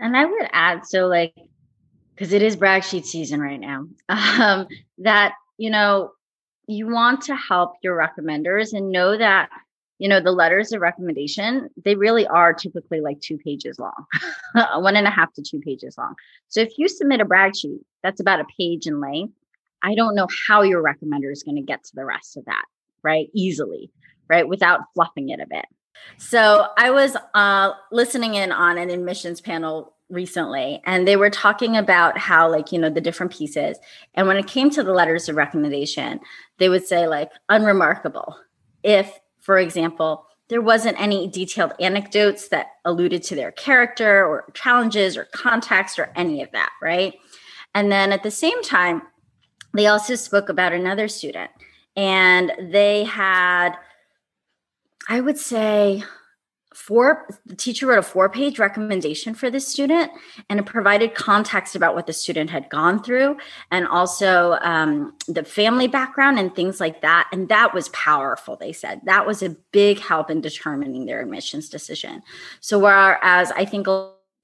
[0.00, 1.34] And I would add so, like,
[2.14, 4.66] because it is brag sheet season right now, um,
[4.98, 6.12] that, you know,
[6.66, 9.50] you want to help your recommenders and know that
[9.98, 14.06] you know the letters of recommendation they really are typically like two pages long
[14.82, 16.14] one and a half to two pages long.
[16.48, 19.34] So if you submit a brag sheet that's about a page in length
[19.82, 22.64] i don't know how your recommender is going to get to the rest of that
[23.02, 23.90] right easily
[24.28, 25.66] right without fluffing it a bit.
[26.16, 31.76] So i was uh, listening in on an admissions panel recently and they were talking
[31.76, 33.78] about how like you know the different pieces
[34.14, 36.18] and when it came to the letters of recommendation
[36.58, 38.36] they would say like unremarkable.
[38.82, 45.16] If for example there wasn't any detailed anecdotes that alluded to their character or challenges
[45.16, 47.14] or context or any of that right?
[47.74, 49.00] And then at the same time
[49.72, 51.50] they also spoke about another student
[51.96, 53.70] and they had
[55.08, 56.02] i would say
[56.78, 60.12] four the teacher wrote a four page recommendation for this student
[60.48, 63.36] and it provided context about what the student had gone through
[63.72, 68.72] and also um, the family background and things like that and that was powerful they
[68.72, 69.00] said.
[69.04, 72.22] That was a big help in determining their admissions decision.
[72.60, 73.88] So whereas i think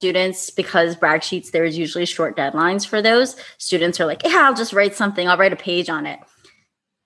[0.01, 4.55] students because brag sheets there's usually short deadlines for those students are like yeah i'll
[4.55, 5.29] just write something.
[5.29, 6.19] I'll write a page on it.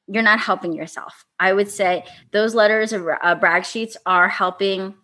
[0.06, 1.26] You're not helping yourself.
[1.38, 4.94] I would say those letters of uh, brag sheets are helping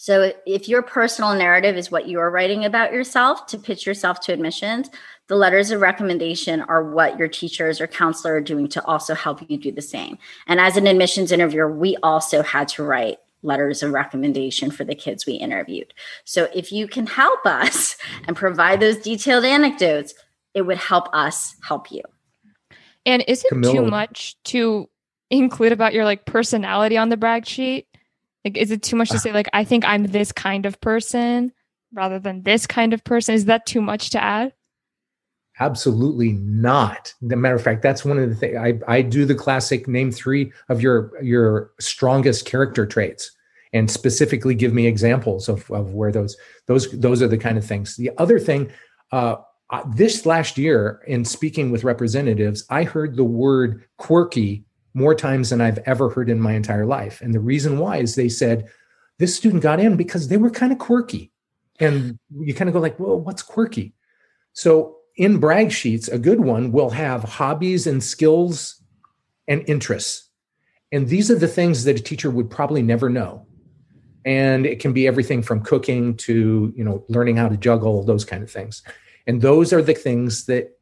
[0.00, 4.32] so if your personal narrative is what you're writing about yourself to pitch yourself to
[4.32, 4.88] admissions,
[5.26, 9.40] the letters of recommendation are what your teachers or counselor are doing to also help
[9.50, 10.16] you do the same.
[10.46, 14.94] And as an admissions interviewer, we also had to write letters of recommendation for the
[14.94, 15.92] kids we interviewed.
[16.24, 17.96] So if you can help us
[18.28, 20.14] and provide those detailed anecdotes,
[20.54, 22.02] it would help us help you.
[23.04, 23.72] And is it Camille.
[23.72, 24.88] too much to
[25.28, 27.87] include about your like personality on the brag sheet?
[28.48, 31.52] Like, is it too much to say, like, I think I'm this kind of person
[31.92, 33.34] rather than this kind of person?
[33.34, 34.54] Is that too much to add?
[35.60, 37.12] Absolutely not.
[37.22, 40.10] As matter of fact, that's one of the things I, I do the classic name
[40.10, 43.30] three of your your strongest character traits
[43.74, 46.34] and specifically give me examples of, of where those
[46.68, 47.96] those those are the kind of things.
[47.96, 48.72] The other thing,
[49.12, 49.36] uh,
[49.94, 54.64] this last year in speaking with representatives, I heard the word quirky
[54.98, 57.20] more times than I've ever heard in my entire life.
[57.20, 58.68] And the reason why is they said
[59.18, 61.32] this student got in because they were kind of quirky.
[61.80, 63.94] And you kind of go like, well, what's quirky?
[64.52, 68.82] So in brag sheets, a good one will have hobbies and skills
[69.46, 70.28] and interests.
[70.90, 73.46] And these are the things that a teacher would probably never know.
[74.24, 78.24] And it can be everything from cooking to, you know, learning how to juggle, those
[78.24, 78.82] kind of things.
[79.26, 80.78] And those are the things that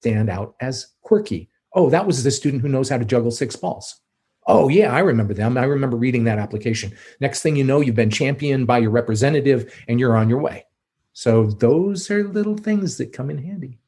[0.00, 1.50] stand out as quirky.
[1.74, 4.00] Oh, that was the student who knows how to juggle six balls.
[4.46, 5.56] Oh, yeah, I remember them.
[5.56, 6.92] I remember reading that application.
[7.20, 10.66] Next thing you know, you've been championed by your representative and you're on your way.
[11.14, 13.78] So those are little things that come in handy.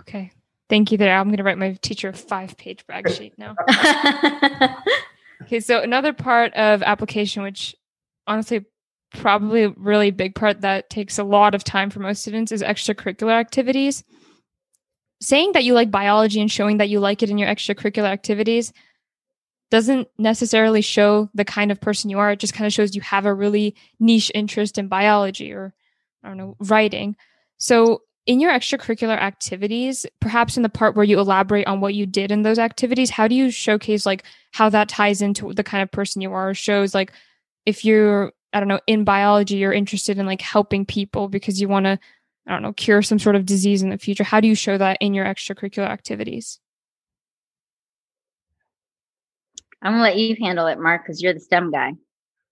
[0.00, 0.32] Okay.
[0.68, 1.16] Thank you there.
[1.16, 3.54] I'm going to write my teacher a five page brag sheet now.
[5.42, 5.60] okay.
[5.60, 7.74] So another part of application, which
[8.26, 8.64] honestly
[9.14, 12.62] probably a really big part that takes a lot of time for most students is
[12.62, 14.04] extracurricular activities.
[15.20, 18.72] Saying that you like biology and showing that you like it in your extracurricular activities
[19.70, 22.32] doesn't necessarily show the kind of person you are.
[22.32, 25.74] It just kind of shows you have a really niche interest in biology or,
[26.22, 27.16] I don't know, writing.
[27.58, 32.06] So, in your extracurricular activities, perhaps in the part where you elaborate on what you
[32.06, 35.80] did in those activities, how do you showcase like how that ties into the kind
[35.80, 36.52] of person you are?
[36.52, 37.12] Shows like
[37.66, 41.68] if you're, I don't know, in biology, you're interested in like helping people because you
[41.68, 42.00] want to,
[42.46, 44.24] I don't know, cure some sort of disease in the future.
[44.24, 46.60] How do you show that in your extracurricular activities?
[49.82, 51.92] I'm gonna let you handle it, Mark, because you're the STEM guy.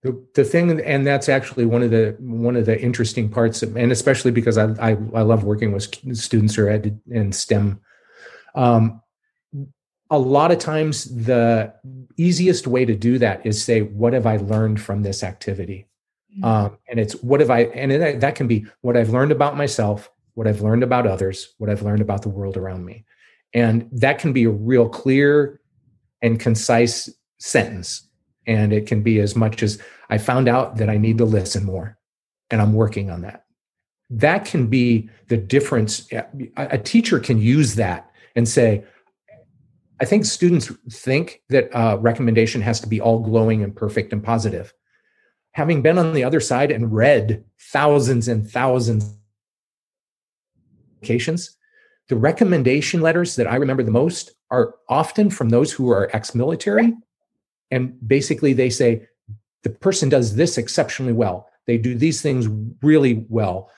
[0.03, 3.77] The, the thing, and that's actually one of the one of the interesting parts, of,
[3.77, 5.85] and especially because I, I, I love working with
[6.17, 7.81] students who are ed, in STEM.
[8.55, 9.01] Um,
[10.11, 11.73] a lot of times, the
[12.19, 15.89] easiest way to do that is say, "What have I learned from this activity?"
[16.37, 16.45] Mm-hmm.
[16.45, 20.11] Um, and it's what have I, and that can be what I've learned about myself,
[20.35, 23.05] what I've learned about others, what I've learned about the world around me,
[23.53, 25.61] and that can be a real clear
[26.23, 28.09] and concise sentence.
[28.47, 31.65] And it can be as much as I found out that I need to listen
[31.65, 31.99] more
[32.51, 33.45] and I'm working on that.
[34.11, 36.07] That can be the difference.
[36.57, 38.85] A teacher can use that and say,
[40.01, 44.23] I think students think that a recommendation has to be all glowing and perfect and
[44.23, 44.75] positive.
[45.55, 49.11] Having been on the other side and read thousands and thousands of
[50.97, 51.57] applications,
[52.09, 56.35] the recommendation letters that I remember the most are often from those who are ex
[56.35, 56.93] military
[57.71, 59.07] and basically they say
[59.63, 61.49] the person does this exceptionally well.
[61.67, 62.47] They do these things
[62.83, 63.71] really well.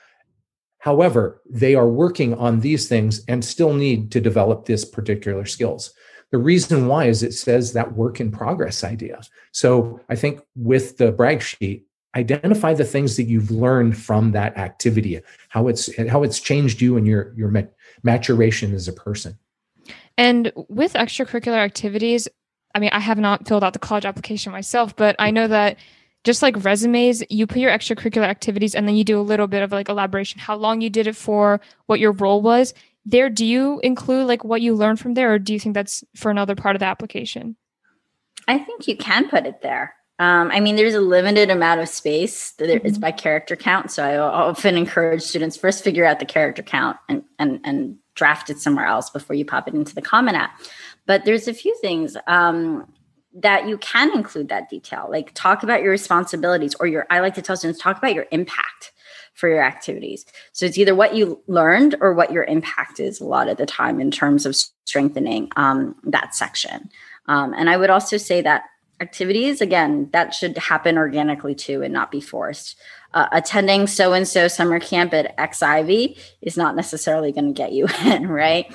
[0.79, 5.93] However they are working on these things and still need to develop this particular skills
[6.33, 9.21] the reason why is it says that work in progress idea
[9.53, 11.87] so i think with the brag sheet
[12.17, 16.97] identify the things that you've learned from that activity how it's how it's changed you
[16.97, 17.53] and your your
[18.03, 19.39] maturation as a person
[20.19, 22.29] and with extracurricular activities
[22.77, 25.79] I mean, I have not filled out the college application myself, but I know that
[26.25, 29.63] just like resumes, you put your extracurricular activities and then you do a little bit
[29.63, 32.75] of like elaboration, how long you did it for, what your role was.
[33.07, 36.05] There, do you include like what you learned from there, or do you think that's
[36.15, 37.57] for another part of the application?
[38.49, 39.95] I think you can put it there.
[40.19, 42.87] Um, I mean, there's a limited amount of space that mm-hmm.
[42.87, 43.91] it's by character count.
[43.91, 48.51] So I often encourage students first figure out the character count and and and draft
[48.51, 50.59] it somewhere else before you pop it into the Common App.
[51.07, 52.93] But there's a few things um,
[53.37, 57.35] that you can include that detail, like talk about your responsibilities or your, I like
[57.35, 58.93] to tell students, talk about your impact
[59.37, 60.25] for your activities.
[60.53, 63.67] So it's either what you learned or what your impact is a lot of the
[63.67, 66.91] time in terms of strengthening um, that section.
[67.29, 68.65] Um, and I would also say that
[68.99, 72.79] activities, again, that should happen organically too and not be forced.
[73.13, 77.73] Uh, attending so and so summer camp at XIV is not necessarily going to get
[77.73, 78.73] you in, right?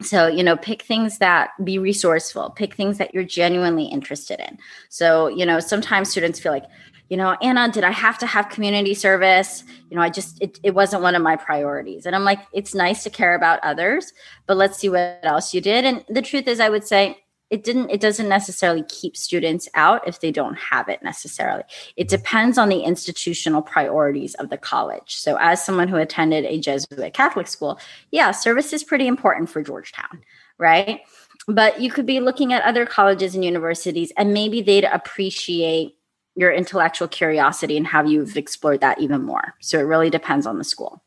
[0.00, 4.56] so you know pick things that be resourceful pick things that you're genuinely interested in
[4.88, 6.66] so you know sometimes students feel like
[7.08, 9.64] you know anna did i have to have community service?
[9.90, 12.06] You know i just it, it wasn't one of my priorities.
[12.06, 14.12] And i'm like it's nice to care about others
[14.46, 15.84] but let's see what else you did.
[15.84, 17.18] And the truth is i would say
[17.50, 21.62] it didn't it doesn't necessarily keep students out if they don't have it necessarily.
[21.96, 25.16] It depends on the institutional priorities of the college.
[25.16, 27.78] So as someone who attended a jesuit catholic school
[28.10, 30.22] yeah service is pretty important for georgetown
[30.58, 31.00] right?
[31.46, 35.96] But you could be looking at other colleges and universities and maybe they'd appreciate
[36.38, 40.58] your intellectual curiosity and how you've explored that even more so it really depends on
[40.58, 41.02] the school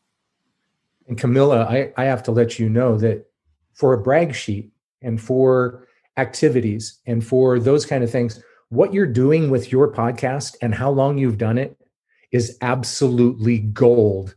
[1.07, 3.25] and camilla i, I have to let you know that
[3.73, 9.07] for a brag sheet and for activities and for those kind of things, what you're
[9.07, 11.77] doing with your podcast and how long you've done it
[12.31, 14.35] is absolutely gold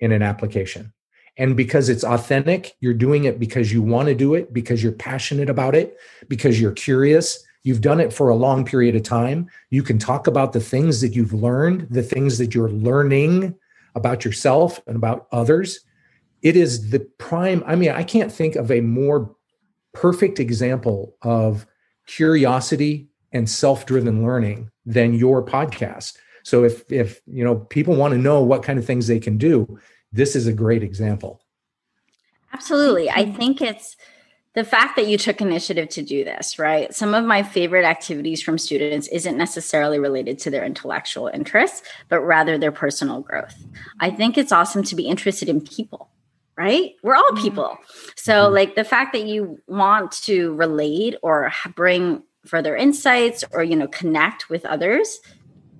[0.00, 0.92] in an application.
[1.38, 4.92] And because it's authentic, you're doing it because you want to do it, because you're
[4.92, 5.96] passionate about it,
[6.28, 7.44] because you're curious.
[7.66, 9.50] You've done it for a long period of time.
[9.70, 13.56] You can talk about the things that you've learned, the things that you're learning
[13.96, 15.80] about yourself and about others.
[16.42, 17.64] It is the prime.
[17.66, 19.34] I mean, I can't think of a more
[19.92, 21.66] perfect example of
[22.06, 26.16] curiosity and self-driven learning than your podcast.
[26.44, 29.38] So if if you know people want to know what kind of things they can
[29.38, 29.80] do,
[30.12, 31.42] this is a great example.
[32.52, 33.10] Absolutely.
[33.10, 33.36] I mm-hmm.
[33.36, 33.96] think it's
[34.56, 36.92] the fact that you took initiative to do this, right?
[36.94, 42.20] Some of my favorite activities from students isn't necessarily related to their intellectual interests, but
[42.20, 43.54] rather their personal growth.
[44.00, 46.10] I think it's awesome to be interested in people
[46.58, 46.94] right?
[47.02, 47.76] We're all people.
[48.16, 48.54] So, mm-hmm.
[48.54, 53.88] like the fact that you want to relate or bring further insights or, you know,
[53.88, 55.20] connect with others,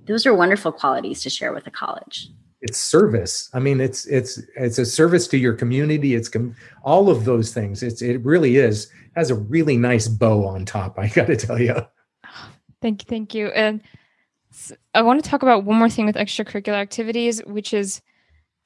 [0.05, 2.29] those are wonderful qualities to share with a college
[2.63, 6.55] it's service i mean it's it's it's a service to your community it's com-
[6.87, 10.99] all of those things it's it really is has a really nice bow on top
[10.99, 11.75] i gotta tell you
[12.81, 13.49] thank you thank you.
[13.49, 13.83] And
[14.95, 18.01] i want to talk about one more thing with extracurricular activities which is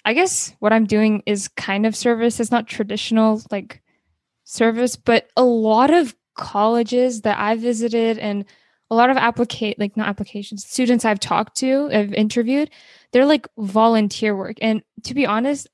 [0.04, 3.82] i guess what i'm doing is kind of service it's not traditional like
[4.44, 8.44] service but a lot of colleges that i visited and
[8.90, 12.70] a lot of applicate like not applications students i've talked to i've interviewed
[13.12, 14.56] they're like volunteer work.
[14.60, 15.68] And to be honest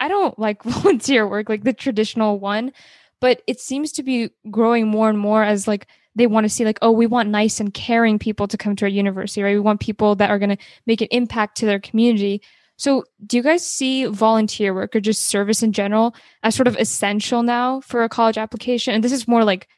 [0.00, 2.72] i don't like volunteer work like the traditional one
[3.20, 5.86] but it seems to be growing more and more as like
[6.16, 8.84] they want to see like oh we want nice and caring people to come to
[8.84, 11.80] our university right we want people that are going to make an impact to their
[11.80, 12.42] community
[12.76, 16.76] so do you guys see volunteer work or just service in general as sort of
[16.78, 19.68] essential now for a college application and this is more like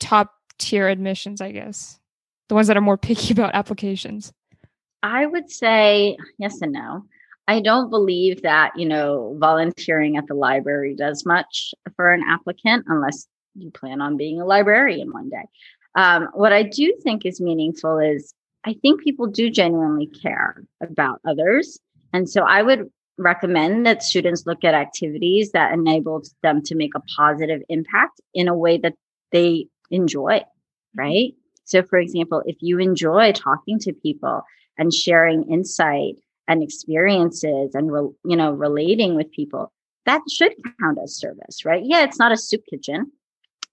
[0.00, 1.98] top tier admissions i guess
[2.48, 4.32] the ones that are more picky about applications?
[5.02, 7.04] I would say yes and no.
[7.46, 12.86] I don't believe that, you know, volunteering at the library does much for an applicant
[12.88, 15.44] unless you plan on being a librarian one day.
[15.94, 18.34] Um, what I do think is meaningful is
[18.64, 21.78] I think people do genuinely care about others.
[22.12, 26.94] And so I would recommend that students look at activities that enable them to make
[26.94, 28.94] a positive impact in a way that
[29.30, 30.42] they enjoy,
[30.96, 31.34] right?
[31.64, 34.42] So, for example, if you enjoy talking to people
[34.78, 36.16] and sharing insight
[36.48, 39.72] and experiences and, re- you know, relating with people,
[40.06, 41.82] that should count as service, right?
[41.84, 43.10] Yeah, it's not a soup kitchen.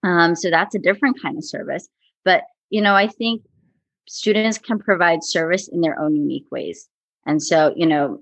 [0.04, 1.88] Um, so that's a different kind of service.
[2.24, 3.44] But, you know, I think
[4.08, 6.88] students can provide service in their own unique ways.
[7.26, 8.22] And so, you know,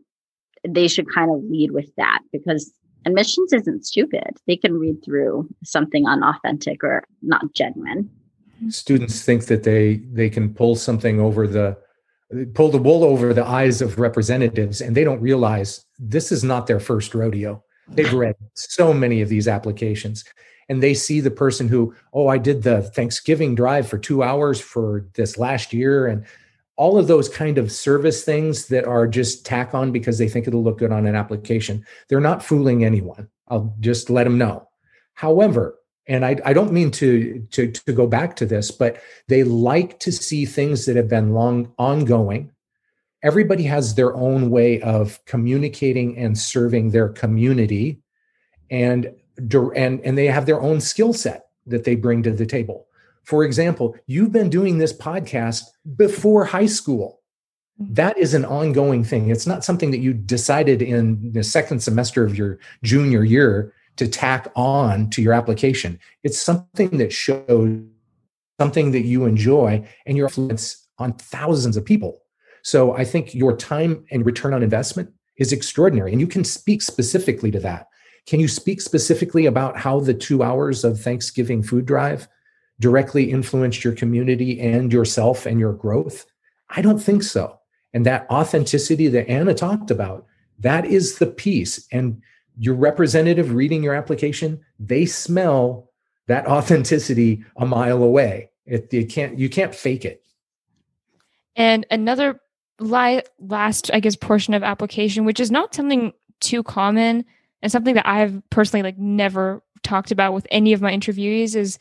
[0.67, 2.73] they should kind of lead with that because
[3.05, 4.37] admissions isn't stupid.
[4.45, 8.09] They can read through something unauthentic or not genuine
[8.67, 11.77] students think that they they can pull something over the
[12.53, 16.67] pull the wool over the eyes of representatives and they don't realize this is not
[16.67, 17.63] their first rodeo.
[17.87, 20.23] They've read so many of these applications
[20.67, 24.61] and they see the person who oh i did the thanksgiving drive for two hours
[24.61, 26.23] for this last year and
[26.79, 30.47] all of those kind of service things that are just tack on because they think
[30.47, 31.85] it'll look good on an application.
[32.07, 33.27] They're not fooling anyone.
[33.49, 34.69] I'll just let them know.
[35.13, 35.77] However
[36.09, 39.99] and I, I, don't mean to, to to go back to this, but they like
[39.99, 42.51] to see things that have been long ongoing.
[43.21, 48.01] Everybody has their own way of communicating and serving their community,
[48.71, 52.87] and and and they have their own skill set that they bring to the table.
[53.23, 57.21] For example, you've been doing this podcast before high school.
[57.79, 57.93] Mm-hmm.
[57.93, 59.29] That is an ongoing thing.
[59.29, 64.07] It's not something that you decided in the second semester of your junior year to
[64.07, 65.99] tack on to your application.
[66.23, 67.81] It's something that shows
[68.57, 72.21] something that you enjoy and your influence on thousands of people.
[72.63, 76.13] So I think your time and return on investment is extraordinary.
[76.13, 77.87] And you can speak specifically to that.
[78.25, 82.27] Can you speak specifically about how the two hours of Thanksgiving food drive
[82.79, 86.25] directly influenced your community and yourself and your growth?
[86.69, 87.59] I don't think so.
[87.93, 90.25] And that authenticity that Anna talked about,
[90.59, 91.85] that is the piece.
[91.91, 92.21] And
[92.59, 95.89] your representative reading your application, they smell
[96.27, 98.51] that authenticity a mile away.
[98.65, 100.21] It, you can't you can't fake it.
[101.55, 102.39] And another
[102.79, 107.25] li- last, I guess, portion of application, which is not something too common
[107.61, 111.79] and something that I've personally like never talked about with any of my interviewees is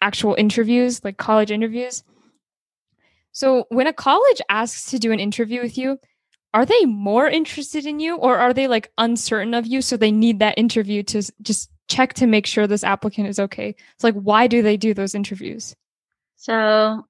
[0.00, 2.04] actual interviews, like college interviews.
[3.32, 5.98] So when a college asks to do an interview with you,
[6.54, 10.10] are they more interested in you or are they like uncertain of you so they
[10.10, 13.74] need that interview to just check to make sure this applicant is okay?
[13.94, 15.74] It's like why do they do those interviews?
[16.36, 17.06] So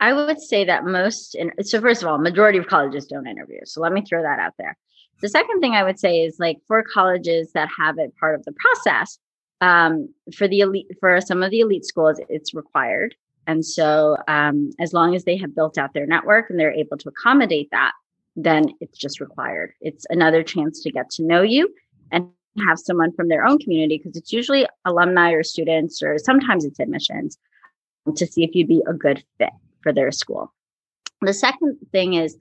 [0.00, 3.60] i would say that most in, so first of all majority of colleges don't interview
[3.64, 4.76] so let me throw that out there.
[5.20, 8.44] The second thing i would say is like for colleges that have it part of
[8.44, 9.18] the process
[9.60, 13.14] um, for the elite for some of the elite schools it's required.
[13.46, 16.96] And so um, as long as they have built out their network and they're able
[16.98, 17.92] to accommodate that
[18.36, 19.72] then it's just required.
[19.80, 21.72] It's another chance to get to know you
[22.10, 22.28] and
[22.66, 26.80] have someone from their own community because it's usually alumni or students or sometimes it's
[26.80, 27.38] admissions
[28.06, 29.50] um, to see if you'd be a good fit
[29.82, 30.52] for their school.
[31.20, 32.36] The second thing is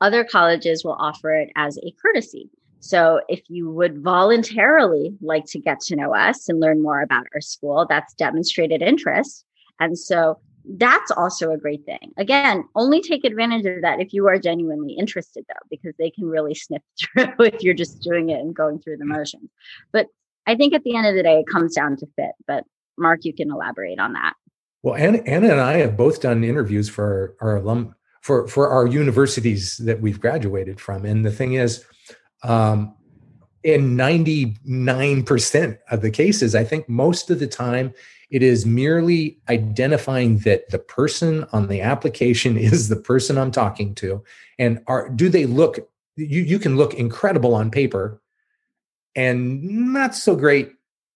[0.00, 2.50] other colleges will offer it as a courtesy.
[2.80, 7.26] So if you would voluntarily like to get to know us and learn more about
[7.34, 9.46] our school, that's demonstrated interest.
[9.80, 12.12] And so that's also a great thing.
[12.16, 16.24] Again, only take advantage of that if you are genuinely interested, though, because they can
[16.24, 19.50] really sniff through if you're just doing it and going through the motions.
[19.92, 20.06] But
[20.46, 22.32] I think at the end of the day, it comes down to fit.
[22.46, 22.64] But
[22.96, 24.34] Mark, you can elaborate on that.
[24.82, 28.68] Well, Anna, Anna and I have both done interviews for our, our alum for for
[28.68, 31.04] our universities that we've graduated from.
[31.04, 31.84] And the thing is,
[32.42, 32.94] um,
[33.64, 37.94] in 99% of the cases, I think most of the time
[38.30, 43.94] it is merely identifying that the person on the application is the person I'm talking
[43.96, 44.22] to.
[44.58, 45.78] And are do they look
[46.16, 48.20] you you can look incredible on paper
[49.16, 49.62] and
[49.92, 50.72] not so great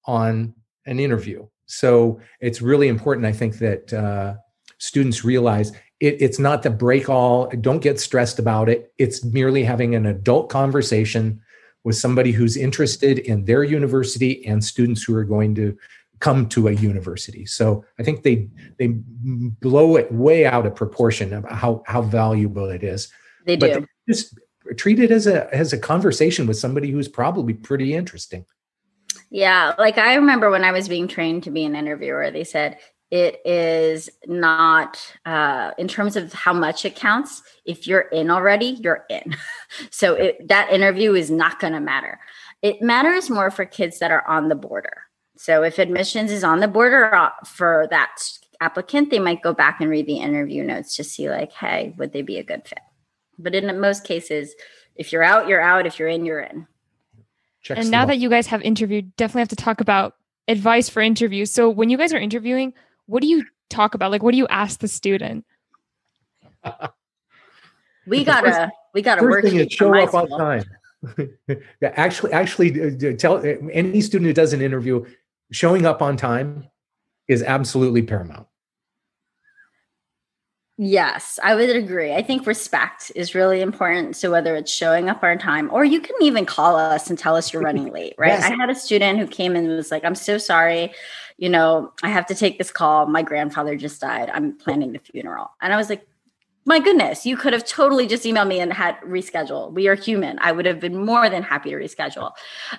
[0.07, 0.55] on
[0.87, 1.47] an interview.
[1.67, 4.37] So it's really important, I think, that uh,
[4.79, 8.93] students realize it, it's not the break all, don't get stressed about it.
[8.97, 11.43] It's merely having an adult conversation
[11.85, 15.77] with somebody who's interested in their university and students who are going to
[16.21, 17.47] come to a university.
[17.47, 18.49] So I think they
[18.79, 23.11] they blow it way out of proportion of how how valuable it is.
[23.47, 23.81] They do.
[23.81, 24.39] But just
[24.77, 28.45] treat it as a as a conversation with somebody who's probably pretty interesting.
[29.31, 32.79] Yeah, like I remember when I was being trained to be an interviewer, they said
[33.11, 37.43] it is not uh, in terms of how much it counts.
[37.65, 39.37] If you're in already, you're in.
[39.91, 42.21] so it, that interview is not going to matter.
[42.61, 45.03] It matters more for kids that are on the border.
[45.37, 48.17] So if admissions is on the border uh, for that
[48.61, 52.13] applicant, they might go back and read the interview notes to see like, hey, would
[52.13, 52.81] they be a good fit?
[53.39, 54.55] But in most cases,
[54.97, 55.87] if you're out, you're out.
[55.87, 56.67] If you're in, you're in.
[57.63, 60.15] Checks and now that you guys have interviewed, definitely have to talk about
[60.49, 61.53] advice for interviews.
[61.53, 62.75] So when you guys are interviewing,
[63.09, 64.13] what do you talk about?
[64.13, 65.45] Like, what do you ask the student?
[68.07, 69.45] we gotta, first, we gotta work.
[69.45, 70.65] Thing is show up on time.
[71.49, 75.05] yeah, actually, actually, uh, tell uh, any student who does an interview,
[75.51, 76.69] showing up on time
[77.29, 78.47] is absolutely paramount.
[80.81, 82.15] Yes, I would agree.
[82.15, 84.15] I think respect is really important.
[84.15, 87.35] So whether it's showing up on time or you can even call us and tell
[87.35, 88.29] us you're running late, right?
[88.29, 88.45] Yes.
[88.45, 90.93] I had a student who came in and was like, I'm so sorry.
[91.37, 93.07] You know, I have to take this call.
[93.07, 94.31] My grandfather just died.
[94.33, 95.51] I'm planning the funeral.
[95.61, 96.07] And I was like,
[96.65, 99.73] my goodness, you could have totally just emailed me and had reschedule.
[99.73, 100.39] We are human.
[100.41, 102.33] I would have been more than happy to reschedule.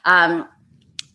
[0.05, 0.47] Um,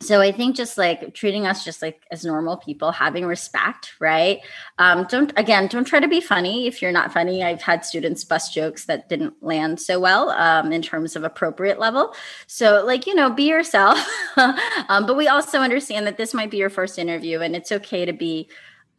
[0.04, 4.40] so i think just like treating us just like as normal people having respect right?
[4.78, 6.66] Um, don't again don't try to be funny.
[6.66, 10.72] If you're not funny i've had students bust jokes that didn't land so well um,
[10.72, 12.14] in terms of appropriate level.
[12.46, 13.98] So like you know be yourself.
[14.88, 18.04] Um, but we also understand that this might be your first interview and it's okay
[18.04, 18.48] to be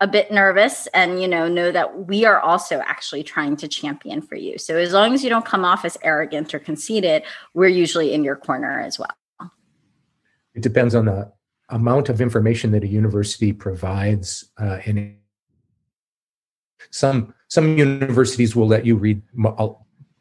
[0.01, 4.21] a bit nervous and you know know that we are also actually trying to champion
[4.21, 4.57] for you.
[4.57, 8.23] So as long as you don't come off as arrogant or conceited we're usually in
[8.23, 9.15] your corner as well
[10.55, 11.31] it depends on the
[11.69, 15.17] amount of information that a university provides uh, and
[16.91, 19.21] some some universities will let you read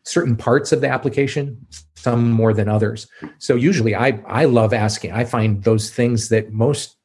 [0.05, 1.67] certain parts of the application
[1.97, 3.07] some more than others.
[3.39, 6.97] So usually i i love asking i find those things that most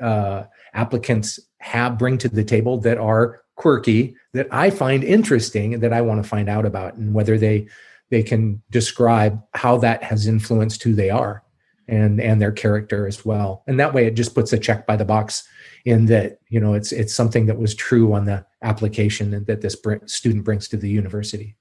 [0.00, 5.92] uh, applicants have bring to the table that are quirky that i find interesting that
[5.92, 7.66] i want to find out about and whether they
[8.10, 11.43] they can describe how that has influenced who they are
[11.88, 13.62] and and their character as well.
[13.66, 15.46] And that way it just puts a check by the box
[15.84, 19.76] in that you know it's it's something that was true on the application that this
[20.06, 21.56] student brings to the university.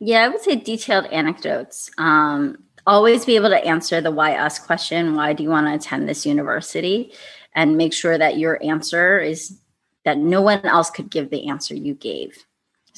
[0.00, 1.90] Yeah i would say detailed anecdotes.
[1.98, 5.74] Um, always be able to answer the why us question why do you want to
[5.74, 7.12] attend this university?
[7.54, 9.58] And make sure that your answer is
[10.04, 12.46] that no one else could give the answer you gave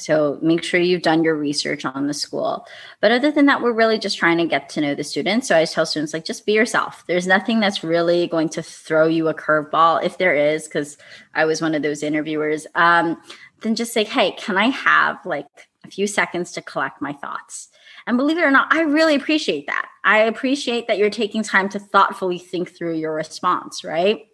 [0.00, 2.66] so make sure you've done your research on the school.
[3.00, 5.48] But other than that, we're really just trying to get to know the students.
[5.48, 7.04] So I tell students like just be yourself.
[7.06, 10.02] There's nothing that's really going to throw you a curveball.
[10.04, 10.96] If there is, because
[11.34, 13.20] I was one of those interviewers, um,
[13.60, 15.46] then just say, hey, can I have like
[15.84, 17.68] a few seconds to collect my thoughts?
[18.06, 19.86] And believe it or not, I really appreciate that.
[20.04, 24.26] I appreciate that you're taking time to thoughtfully think through your response, right?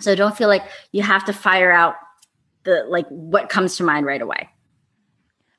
[0.00, 1.94] So don't feel like you have to fire out
[2.64, 4.48] the like what comes to mind right away.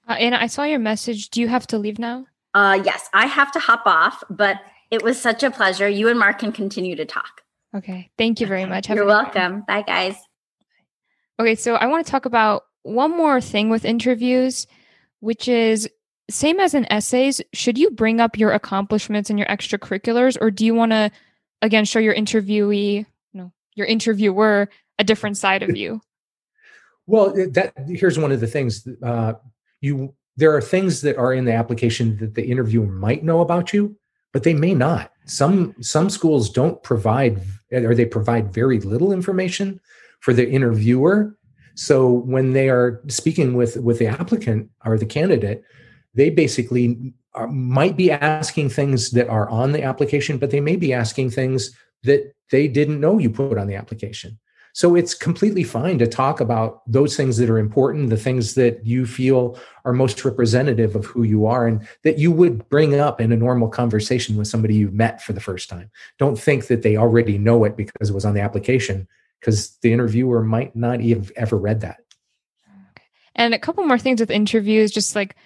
[0.07, 1.29] Uh, Anna, I saw your message.
[1.29, 2.25] Do you have to leave now?
[2.53, 5.89] Uh, yes, I have to hop off, but it was such a pleasure.
[5.89, 7.41] You and Mark can continue to talk.
[7.75, 8.09] Okay.
[8.17, 8.87] Thank you very much.
[8.87, 9.63] Have You're welcome.
[9.67, 10.15] Bye, guys.
[11.39, 11.55] Okay.
[11.55, 14.67] So I want to talk about one more thing with interviews,
[15.19, 15.89] which is
[16.29, 17.41] same as in essays.
[17.53, 21.11] Should you bring up your accomplishments and your extracurriculars, or do you want to,
[21.61, 26.01] again, show your interviewee, no, your interviewer, a different side of you?
[27.07, 28.87] Well, that here's one of the things.
[29.03, 29.33] Uh,
[29.81, 33.73] you there are things that are in the application that the interviewer might know about
[33.73, 33.95] you
[34.35, 35.13] but they may not.
[35.23, 39.79] Some some schools don't provide or they provide very little information
[40.19, 41.37] for the interviewer.
[41.75, 45.63] So when they are speaking with with the applicant or the candidate
[46.15, 50.75] they basically are, might be asking things that are on the application but they may
[50.75, 51.71] be asking things
[52.03, 54.37] that they didn't know you put on the application
[54.75, 58.85] So it's completely fine to talk about those things that are important, the things that
[58.85, 63.21] you feel are most representative of who you are and that you would bring up
[63.21, 65.89] in a normal conversation with somebody you've met for the first time.
[66.19, 69.07] Don't think that they already know it because it was on the application,
[69.39, 72.01] because the interviewer might not have ever read that.
[73.33, 75.37] And a couple more things with interviews, just like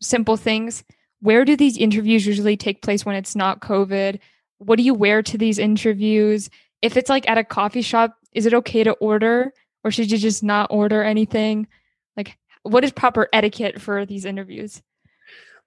[0.00, 0.82] simple things.
[1.20, 4.18] Where do these interviews usually take place when it's not COVID?
[4.58, 6.50] What do you wear to these interviews?
[6.84, 9.54] If it's like at a coffee shop, is it okay to order
[9.84, 11.66] or should you just not order anything?
[12.14, 14.82] Like, what is proper etiquette for these interviews?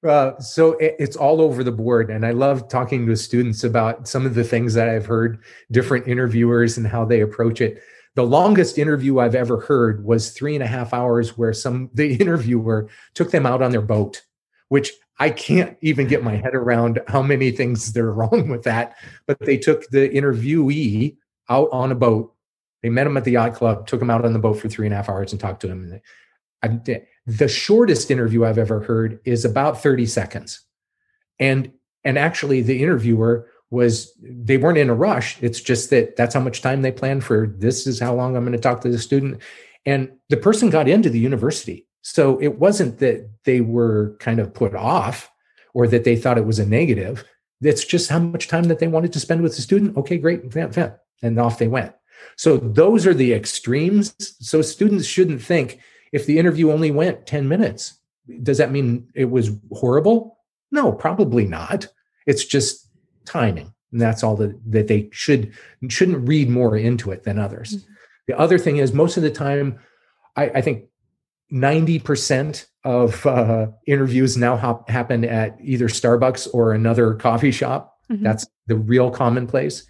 [0.07, 2.11] Uh, so it, it's all over the board.
[2.11, 5.39] And I love talking to students about some of the things that I've heard
[5.72, 7.82] different interviewers and how they approach it.
[8.13, 12.13] The longest interview I've ever heard was three and a half hours where some the
[12.22, 14.22] interviewer took them out on their boat,
[14.70, 18.63] which I can't even get my head around how many things that are wrong with
[18.63, 18.95] that.
[19.26, 21.18] But they took the interviewee
[21.49, 22.34] out on a boat
[22.84, 24.86] they met him at the yacht club, took him out on the boat for three
[24.86, 25.99] and a half hours and talked to him.
[26.61, 30.61] And the shortest interview I've ever heard is about 30 seconds.
[31.39, 31.72] And
[32.03, 35.38] and actually the interviewer was they weren't in a rush.
[35.41, 38.43] It's just that that's how much time they planned for this is how long I'm
[38.43, 39.41] going to talk to the student.
[39.86, 41.86] And the person got into the university.
[42.09, 45.29] So it wasn't that they were kind of put off
[45.73, 47.25] or that they thought it was a negative.
[47.61, 49.97] It's just how much time that they wanted to spend with the student.
[49.97, 50.55] Okay, great.
[51.21, 51.93] And off they went.
[52.37, 54.15] So those are the extremes.
[54.19, 55.81] So students shouldn't think
[56.13, 57.99] if the interview only went 10 minutes,
[58.41, 60.39] does that mean it was horrible?
[60.71, 61.87] No, probably not.
[62.25, 62.89] It's just
[63.25, 63.73] timing.
[63.91, 65.51] And that's all that, that they should
[65.89, 67.75] shouldn't read more into it than others.
[67.75, 67.93] Mm-hmm.
[68.27, 69.79] The other thing is most of the time,
[70.37, 70.85] I, I think
[71.51, 77.97] 90% of uh, interviews now hop, happen at either Starbucks or another coffee shop.
[78.11, 78.23] Mm-hmm.
[78.23, 79.87] That's the real commonplace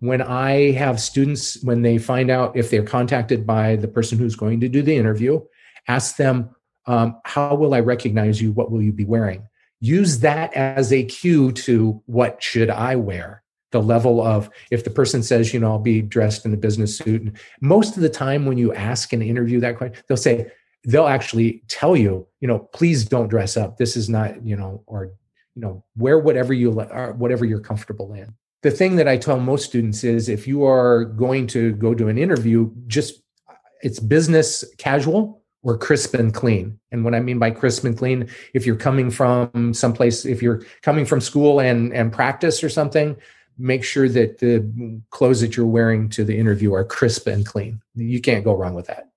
[0.00, 4.36] when I have students, when they find out if they're contacted by the person who's
[4.36, 5.40] going to do the interview,
[5.88, 6.54] ask them,
[6.86, 8.52] um, How will I recognize you?
[8.52, 9.48] What will you be wearing?
[9.80, 13.42] Use that as a cue to what should I wear?
[13.70, 16.96] The level of if the person says, you know, I'll be dressed in a business
[16.96, 17.20] suit.
[17.20, 20.50] And most of the time, when you ask an interview that question, they'll say,
[20.84, 23.76] they'll actually tell you, you know, please don't dress up.
[23.76, 25.12] This is not, you know, or,
[25.54, 29.16] you know, wear whatever you, or uh, whatever you're comfortable in the thing that I
[29.16, 33.54] tell most students is if you are going to go to an interview, just uh,
[33.82, 36.78] it's business casual or crisp and clean.
[36.90, 40.62] And what I mean by crisp and clean, if you're coming from someplace, if you're
[40.82, 43.16] coming from school and and practice or something,
[43.58, 47.80] make sure that the clothes that you're wearing to the interview are crisp and clean.
[47.94, 49.07] You can't go wrong with that.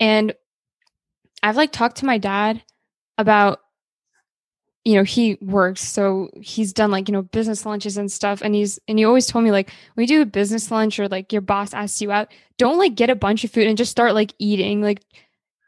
[0.00, 0.34] And
[1.42, 2.62] I've like talked to my dad
[3.18, 3.60] about
[4.84, 8.54] you know he works so he's done like you know business lunches and stuff and
[8.54, 11.32] he's and he always told me like when you do a business lunch or like
[11.32, 12.28] your boss asks you out
[12.58, 15.00] don't like get a bunch of food and just start like eating like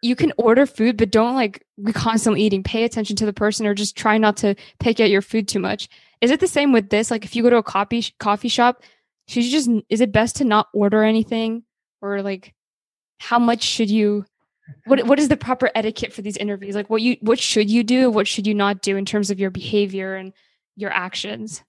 [0.02, 2.62] you can order food but don't like be constantly eating.
[2.62, 5.58] Pay attention to the person or just try not to pick at your food too
[5.58, 5.88] much.
[6.20, 7.10] Is it the same with this?
[7.10, 8.82] Like if you go to a coffee coffee shop
[9.28, 11.64] should you just is it best to not order anything?
[12.00, 12.54] Or like
[13.18, 14.24] how much should you
[14.84, 16.74] what what is the proper etiquette for these interviews?
[16.74, 18.10] Like what you what should you do?
[18.10, 20.32] What should you not do in terms of your behavior and
[20.76, 21.62] your actions?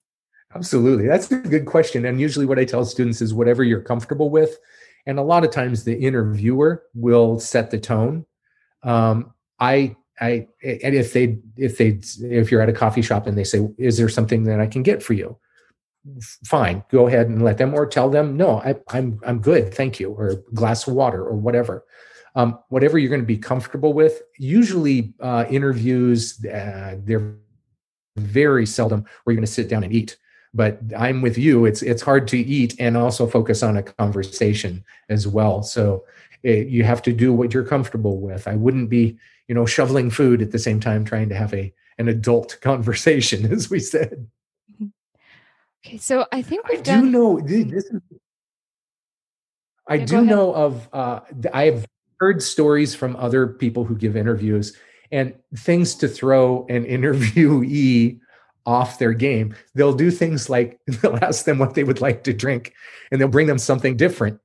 [0.54, 1.06] Absolutely.
[1.06, 2.06] That's a good question.
[2.06, 4.58] And usually what i tell students is whatever you're comfortable with.
[5.06, 8.26] And a lot of times the interviewer will set the tone.
[8.82, 13.36] Um, i i and if they if they if you're at a coffee shop and
[13.36, 15.36] they say is there something that i can get for you
[16.44, 20.00] fine go ahead and let them or tell them no I, i'm i'm good thank
[20.00, 21.84] you or glass of water or whatever
[22.34, 24.22] um, whatever you're going to be comfortable with.
[24.38, 27.34] Usually, uh, interviews uh, they're
[28.16, 30.16] very seldom where you're going to sit down and eat.
[30.54, 31.66] But I'm with you.
[31.66, 35.62] It's it's hard to eat and also focus on a conversation as well.
[35.62, 36.04] So
[36.42, 38.48] it, eh, you have to do what you're comfortable with.
[38.48, 41.72] I wouldn't be you know shoveling food at the same time trying to have a
[41.98, 44.28] an adult conversation, as we said.
[45.88, 47.04] Okay, so I think we've I done.
[47.04, 47.84] do know this.
[47.86, 48.00] Is,
[49.88, 50.86] I yeah, do know of.
[50.92, 51.20] Uh,
[51.54, 51.86] I have
[52.20, 54.76] heard stories from other people who give interviews
[55.10, 58.20] and things to throw an interviewee
[58.66, 59.56] off their game.
[59.74, 62.74] They'll do things like they'll ask them what they would like to drink
[63.10, 64.40] and they'll bring them something different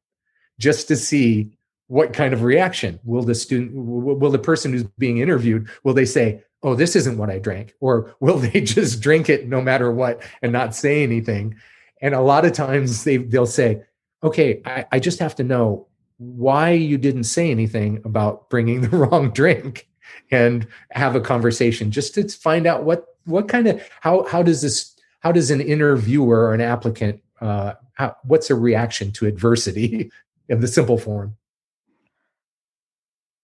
[0.59, 5.17] just to see what kind of reaction will the student will the person who's being
[5.17, 9.29] interviewed will they say oh this isn't what i drank or will they just drink
[9.29, 11.55] it no matter what and not say anything
[12.01, 13.81] and a lot of times they they'll say
[14.23, 15.87] okay I, I just have to know
[16.17, 19.87] why you didn't say anything about bringing the wrong drink
[20.31, 24.61] and have a conversation just to find out what what kind of how how does
[24.61, 30.11] this how does an interviewer or an applicant uh how, what's a reaction to adversity
[30.49, 31.37] in the simple form.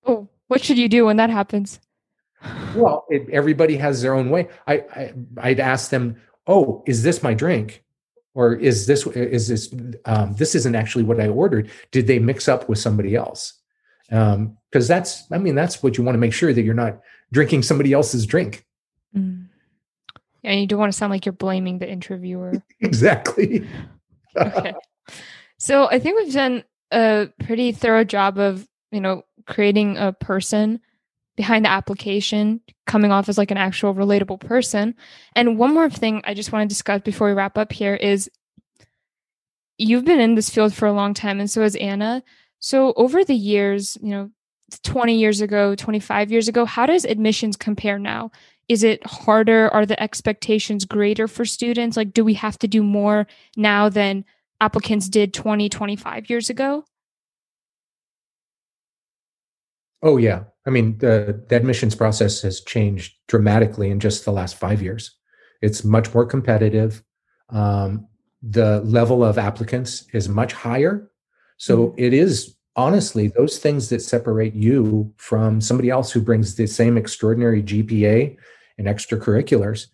[0.06, 1.80] Oh, what should you do when that happens?
[2.76, 4.48] Well, it, everybody has their own way.
[4.68, 6.16] I, I I'd ask them,
[6.48, 7.84] "Oh, is this my drink?"
[8.34, 9.74] or is this is this
[10.06, 11.70] um, this isn't actually what I ordered?
[11.92, 13.54] Did they mix up with somebody else?
[14.08, 17.02] Because um, that's I mean that's what you want to make sure that you're not
[17.32, 18.66] drinking somebody else's drink.
[19.16, 19.48] Mm.
[20.42, 22.54] Yeah, and you don't want to sound like you're blaming the interviewer.
[22.80, 23.68] exactly.
[24.36, 24.74] okay.
[25.62, 30.80] So I think we've done a pretty thorough job of you know creating a person
[31.40, 34.94] behind the application coming off as like an actual relatable person.
[35.38, 38.30] And one more thing I just want to discuss before we wrap up here is
[39.78, 42.24] you've been in this field for a long time and so has Anna.
[42.60, 44.32] So over the years, you know,
[44.84, 48.32] 20 years ago, 25 years ago, how does admissions compare now?
[48.68, 49.70] Is it harder?
[49.70, 51.96] Are the expectations greater for students?
[51.96, 54.26] Like, do we have to do more now than
[54.60, 56.84] applicants did 20, 25 years ago?
[60.02, 60.44] Oh, yeah.
[60.70, 65.16] I mean, the, the admissions process has changed dramatically in just the last five years.
[65.64, 67.02] It's much more competitive.
[67.50, 68.08] Um,
[68.44, 71.10] the level of applicants is much higher.
[71.58, 72.00] So mm-hmm.
[72.00, 76.98] it is honestly those things that separate you from somebody else who brings the same
[76.98, 78.38] extraordinary GPA
[78.78, 79.88] and extracurriculars.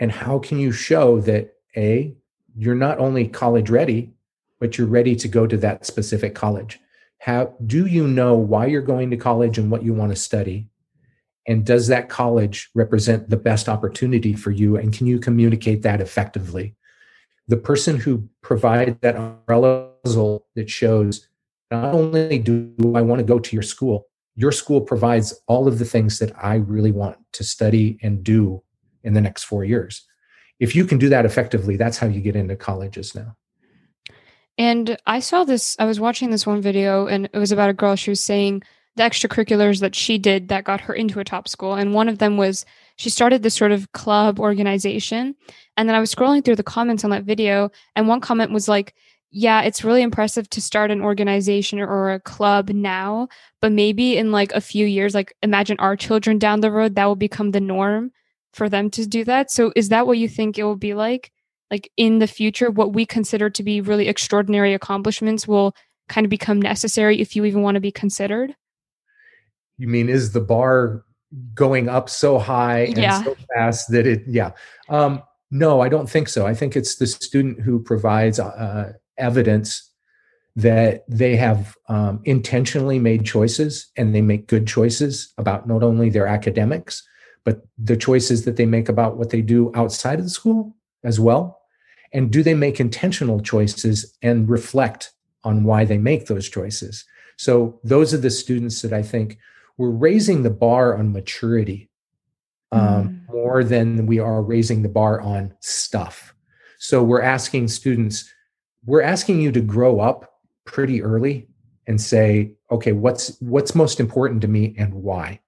[0.00, 2.14] And how can you show that A,
[2.54, 4.12] you're not only college ready,
[4.58, 6.78] but you're ready to go to that specific college?
[7.20, 10.68] How do you know why you're going to college and what you want to study?
[11.46, 14.76] And does that college represent the best opportunity for you?
[14.76, 16.74] And can you communicate that effectively?
[17.46, 19.90] The person who provides that umbrella
[20.54, 21.28] that shows
[21.70, 25.78] not only do I want to go to your school, your school provides all of
[25.78, 28.62] the things that I really want to study and do
[29.04, 30.06] in the next four years.
[30.58, 33.36] If you can do that effectively, that's how you get into colleges now.
[34.60, 37.72] And I saw this, I was watching this one video, and it was about a
[37.72, 37.96] girl.
[37.96, 38.62] She was saying
[38.94, 41.72] the extracurriculars that she did that got her into a top school.
[41.72, 45.34] And one of them was she started this sort of club organization.
[45.78, 48.68] And then I was scrolling through the comments on that video, and one comment was
[48.68, 48.94] like,
[49.30, 53.28] yeah, it's really impressive to start an organization or a club now,
[53.62, 57.06] but maybe in like a few years, like imagine our children down the road, that
[57.06, 58.12] will become the norm
[58.52, 59.50] for them to do that.
[59.50, 61.32] So, is that what you think it will be like?
[61.70, 65.74] Like in the future what we consider to be really extraordinary accomplishments will
[66.08, 68.54] kind of become necessary if you even want to be considered.
[69.78, 71.04] You mean is the bar
[71.54, 73.22] going up so high and yeah.
[73.22, 74.50] so fast that it yeah.
[74.88, 76.46] Um, no i don't think so.
[76.46, 79.88] I think it's the student who provides uh, evidence
[80.56, 86.10] that they have um, intentionally made choices and they make good choices about not only
[86.10, 87.06] their academics
[87.44, 91.18] but the choices that they make about what they do outside of the school as
[91.18, 91.59] well
[92.12, 95.12] and do they make intentional choices and reflect
[95.44, 97.04] on why they make those choices?
[97.36, 99.38] So those are the students that I think
[99.78, 101.88] we're raising the bar on maturity
[102.72, 103.32] um, mm.
[103.32, 106.34] more than we are raising the bar on stuff.
[106.78, 108.30] So we're asking students,
[108.84, 111.48] we're asking you to grow up pretty early
[111.86, 115.40] and say, okay, what's what's most important to me and why?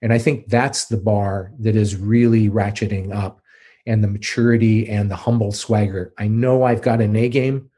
[0.00, 3.40] And I think that's the bar that is really ratcheting up
[3.86, 6.12] and the maturity and the humble swagger.
[6.18, 7.70] I know I've got an A game,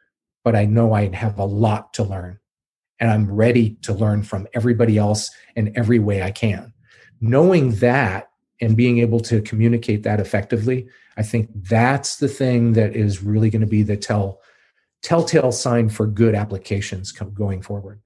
[0.42, 2.38] but I know I have a lot to learn.
[3.00, 6.72] And I'm ready to learn from everybody else in every way I can.
[7.20, 8.30] Knowing that
[8.60, 10.86] and being able to communicate that effectively,
[11.16, 14.40] I think that's the thing that is really going to be the tell
[15.02, 18.00] telltale sign for good applications going forward.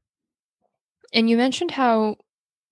[1.13, 2.17] And you mentioned how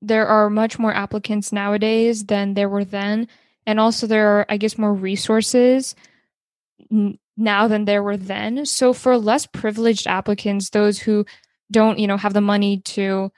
[0.02, 3.28] there are much more applicants nowadays than there were then
[3.66, 5.94] and also there are i guess more resources
[7.36, 8.64] now than there were then.
[8.66, 11.26] So for less privileged applicants those who
[11.70, 13.32] don't you know have the money to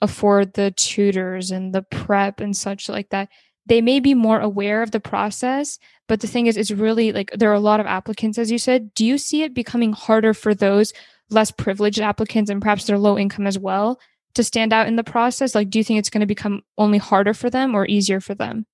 [0.00, 3.28] afford the tutors and the prep and such like that
[3.66, 5.78] they may be more aware of the process.
[6.08, 8.58] But the thing is it's really like there are a lot of applicants as you
[8.58, 8.94] said.
[8.94, 10.92] Do you see it becoming harder for those
[11.30, 14.00] less privileged applicants and perhaps they're low income as well
[14.34, 15.54] to stand out in the process?
[15.54, 18.34] Like do you think it's going to become only harder for them or easier for
[18.34, 18.66] them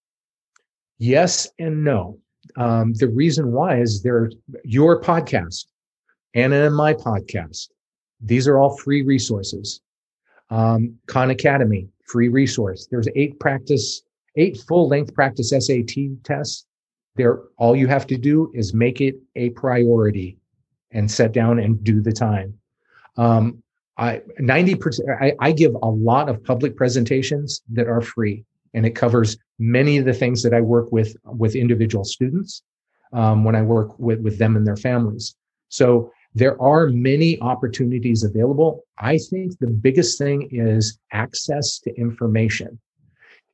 [0.98, 2.18] Yes and no.
[2.56, 4.30] Um, the reason why is there
[4.64, 5.66] your podcast,
[6.34, 7.68] Anna and my podcast.
[8.20, 9.80] These are all free resources.
[10.50, 12.88] Um, Khan Academy, free resource.
[12.90, 14.02] There's eight practice,
[14.36, 16.66] eight full length practice SAT tests.
[17.16, 20.38] There, all you have to do is make it a priority
[20.90, 22.54] and set down and do the time.
[23.16, 23.62] Um,
[23.98, 28.44] I 90%, I, I give a lot of public presentations that are free
[28.74, 32.62] and it covers many of the things that I work with with individual students
[33.12, 35.34] um, when I work with, with them and their families.
[35.68, 38.84] So there are many opportunities available.
[38.98, 42.78] I think the biggest thing is access to information.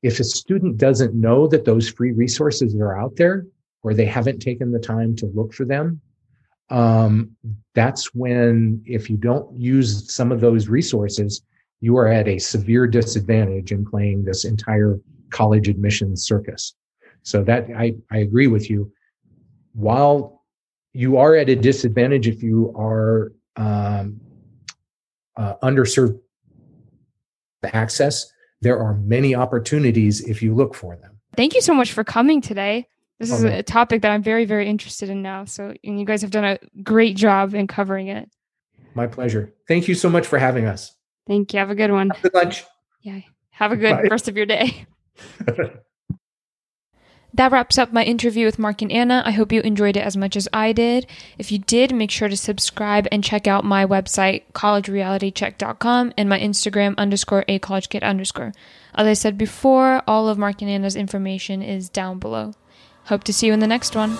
[0.02, 3.46] If a student doesn't know that those free resources are out there,
[3.82, 6.00] or they haven't taken the time to look for them,
[6.70, 7.30] um,
[7.74, 11.42] that's when, if you don't use some of those resources,
[11.84, 16.72] you are at a severe disadvantage in playing this entire college admissions circus.
[17.24, 18.90] So that I, I agree with you.
[19.74, 20.42] While
[20.94, 24.18] you are at a disadvantage if you are um,
[25.36, 26.18] uh, underserved
[27.64, 28.32] access,
[28.62, 31.18] there are many opportunities if you look for them.
[31.36, 32.88] Thank you so much for coming today.
[33.20, 35.44] This is a topic that I'm very, very interested in now.
[35.44, 38.30] So, and you guys have done a great job in covering it.
[38.94, 39.52] My pleasure.
[39.68, 40.93] Thank you so much for having us.
[41.26, 41.58] Thank you.
[41.58, 42.10] Have a good one.
[42.10, 42.64] Have good lunch.
[43.02, 43.20] Yeah.
[43.50, 44.08] Have a good Bye.
[44.10, 44.86] rest of your day.
[47.34, 49.20] That wraps up my interview with Mark and Anna.
[49.26, 51.08] I hope you enjoyed it as much as I did.
[51.36, 56.38] If you did, make sure to subscribe and check out my website, collegerealitycheck.com, and my
[56.38, 58.52] Instagram underscore a college kid underscore.
[58.94, 62.52] As I said before, all of Mark and Anna's information is down below.
[63.06, 64.16] Hope to see you in the next one.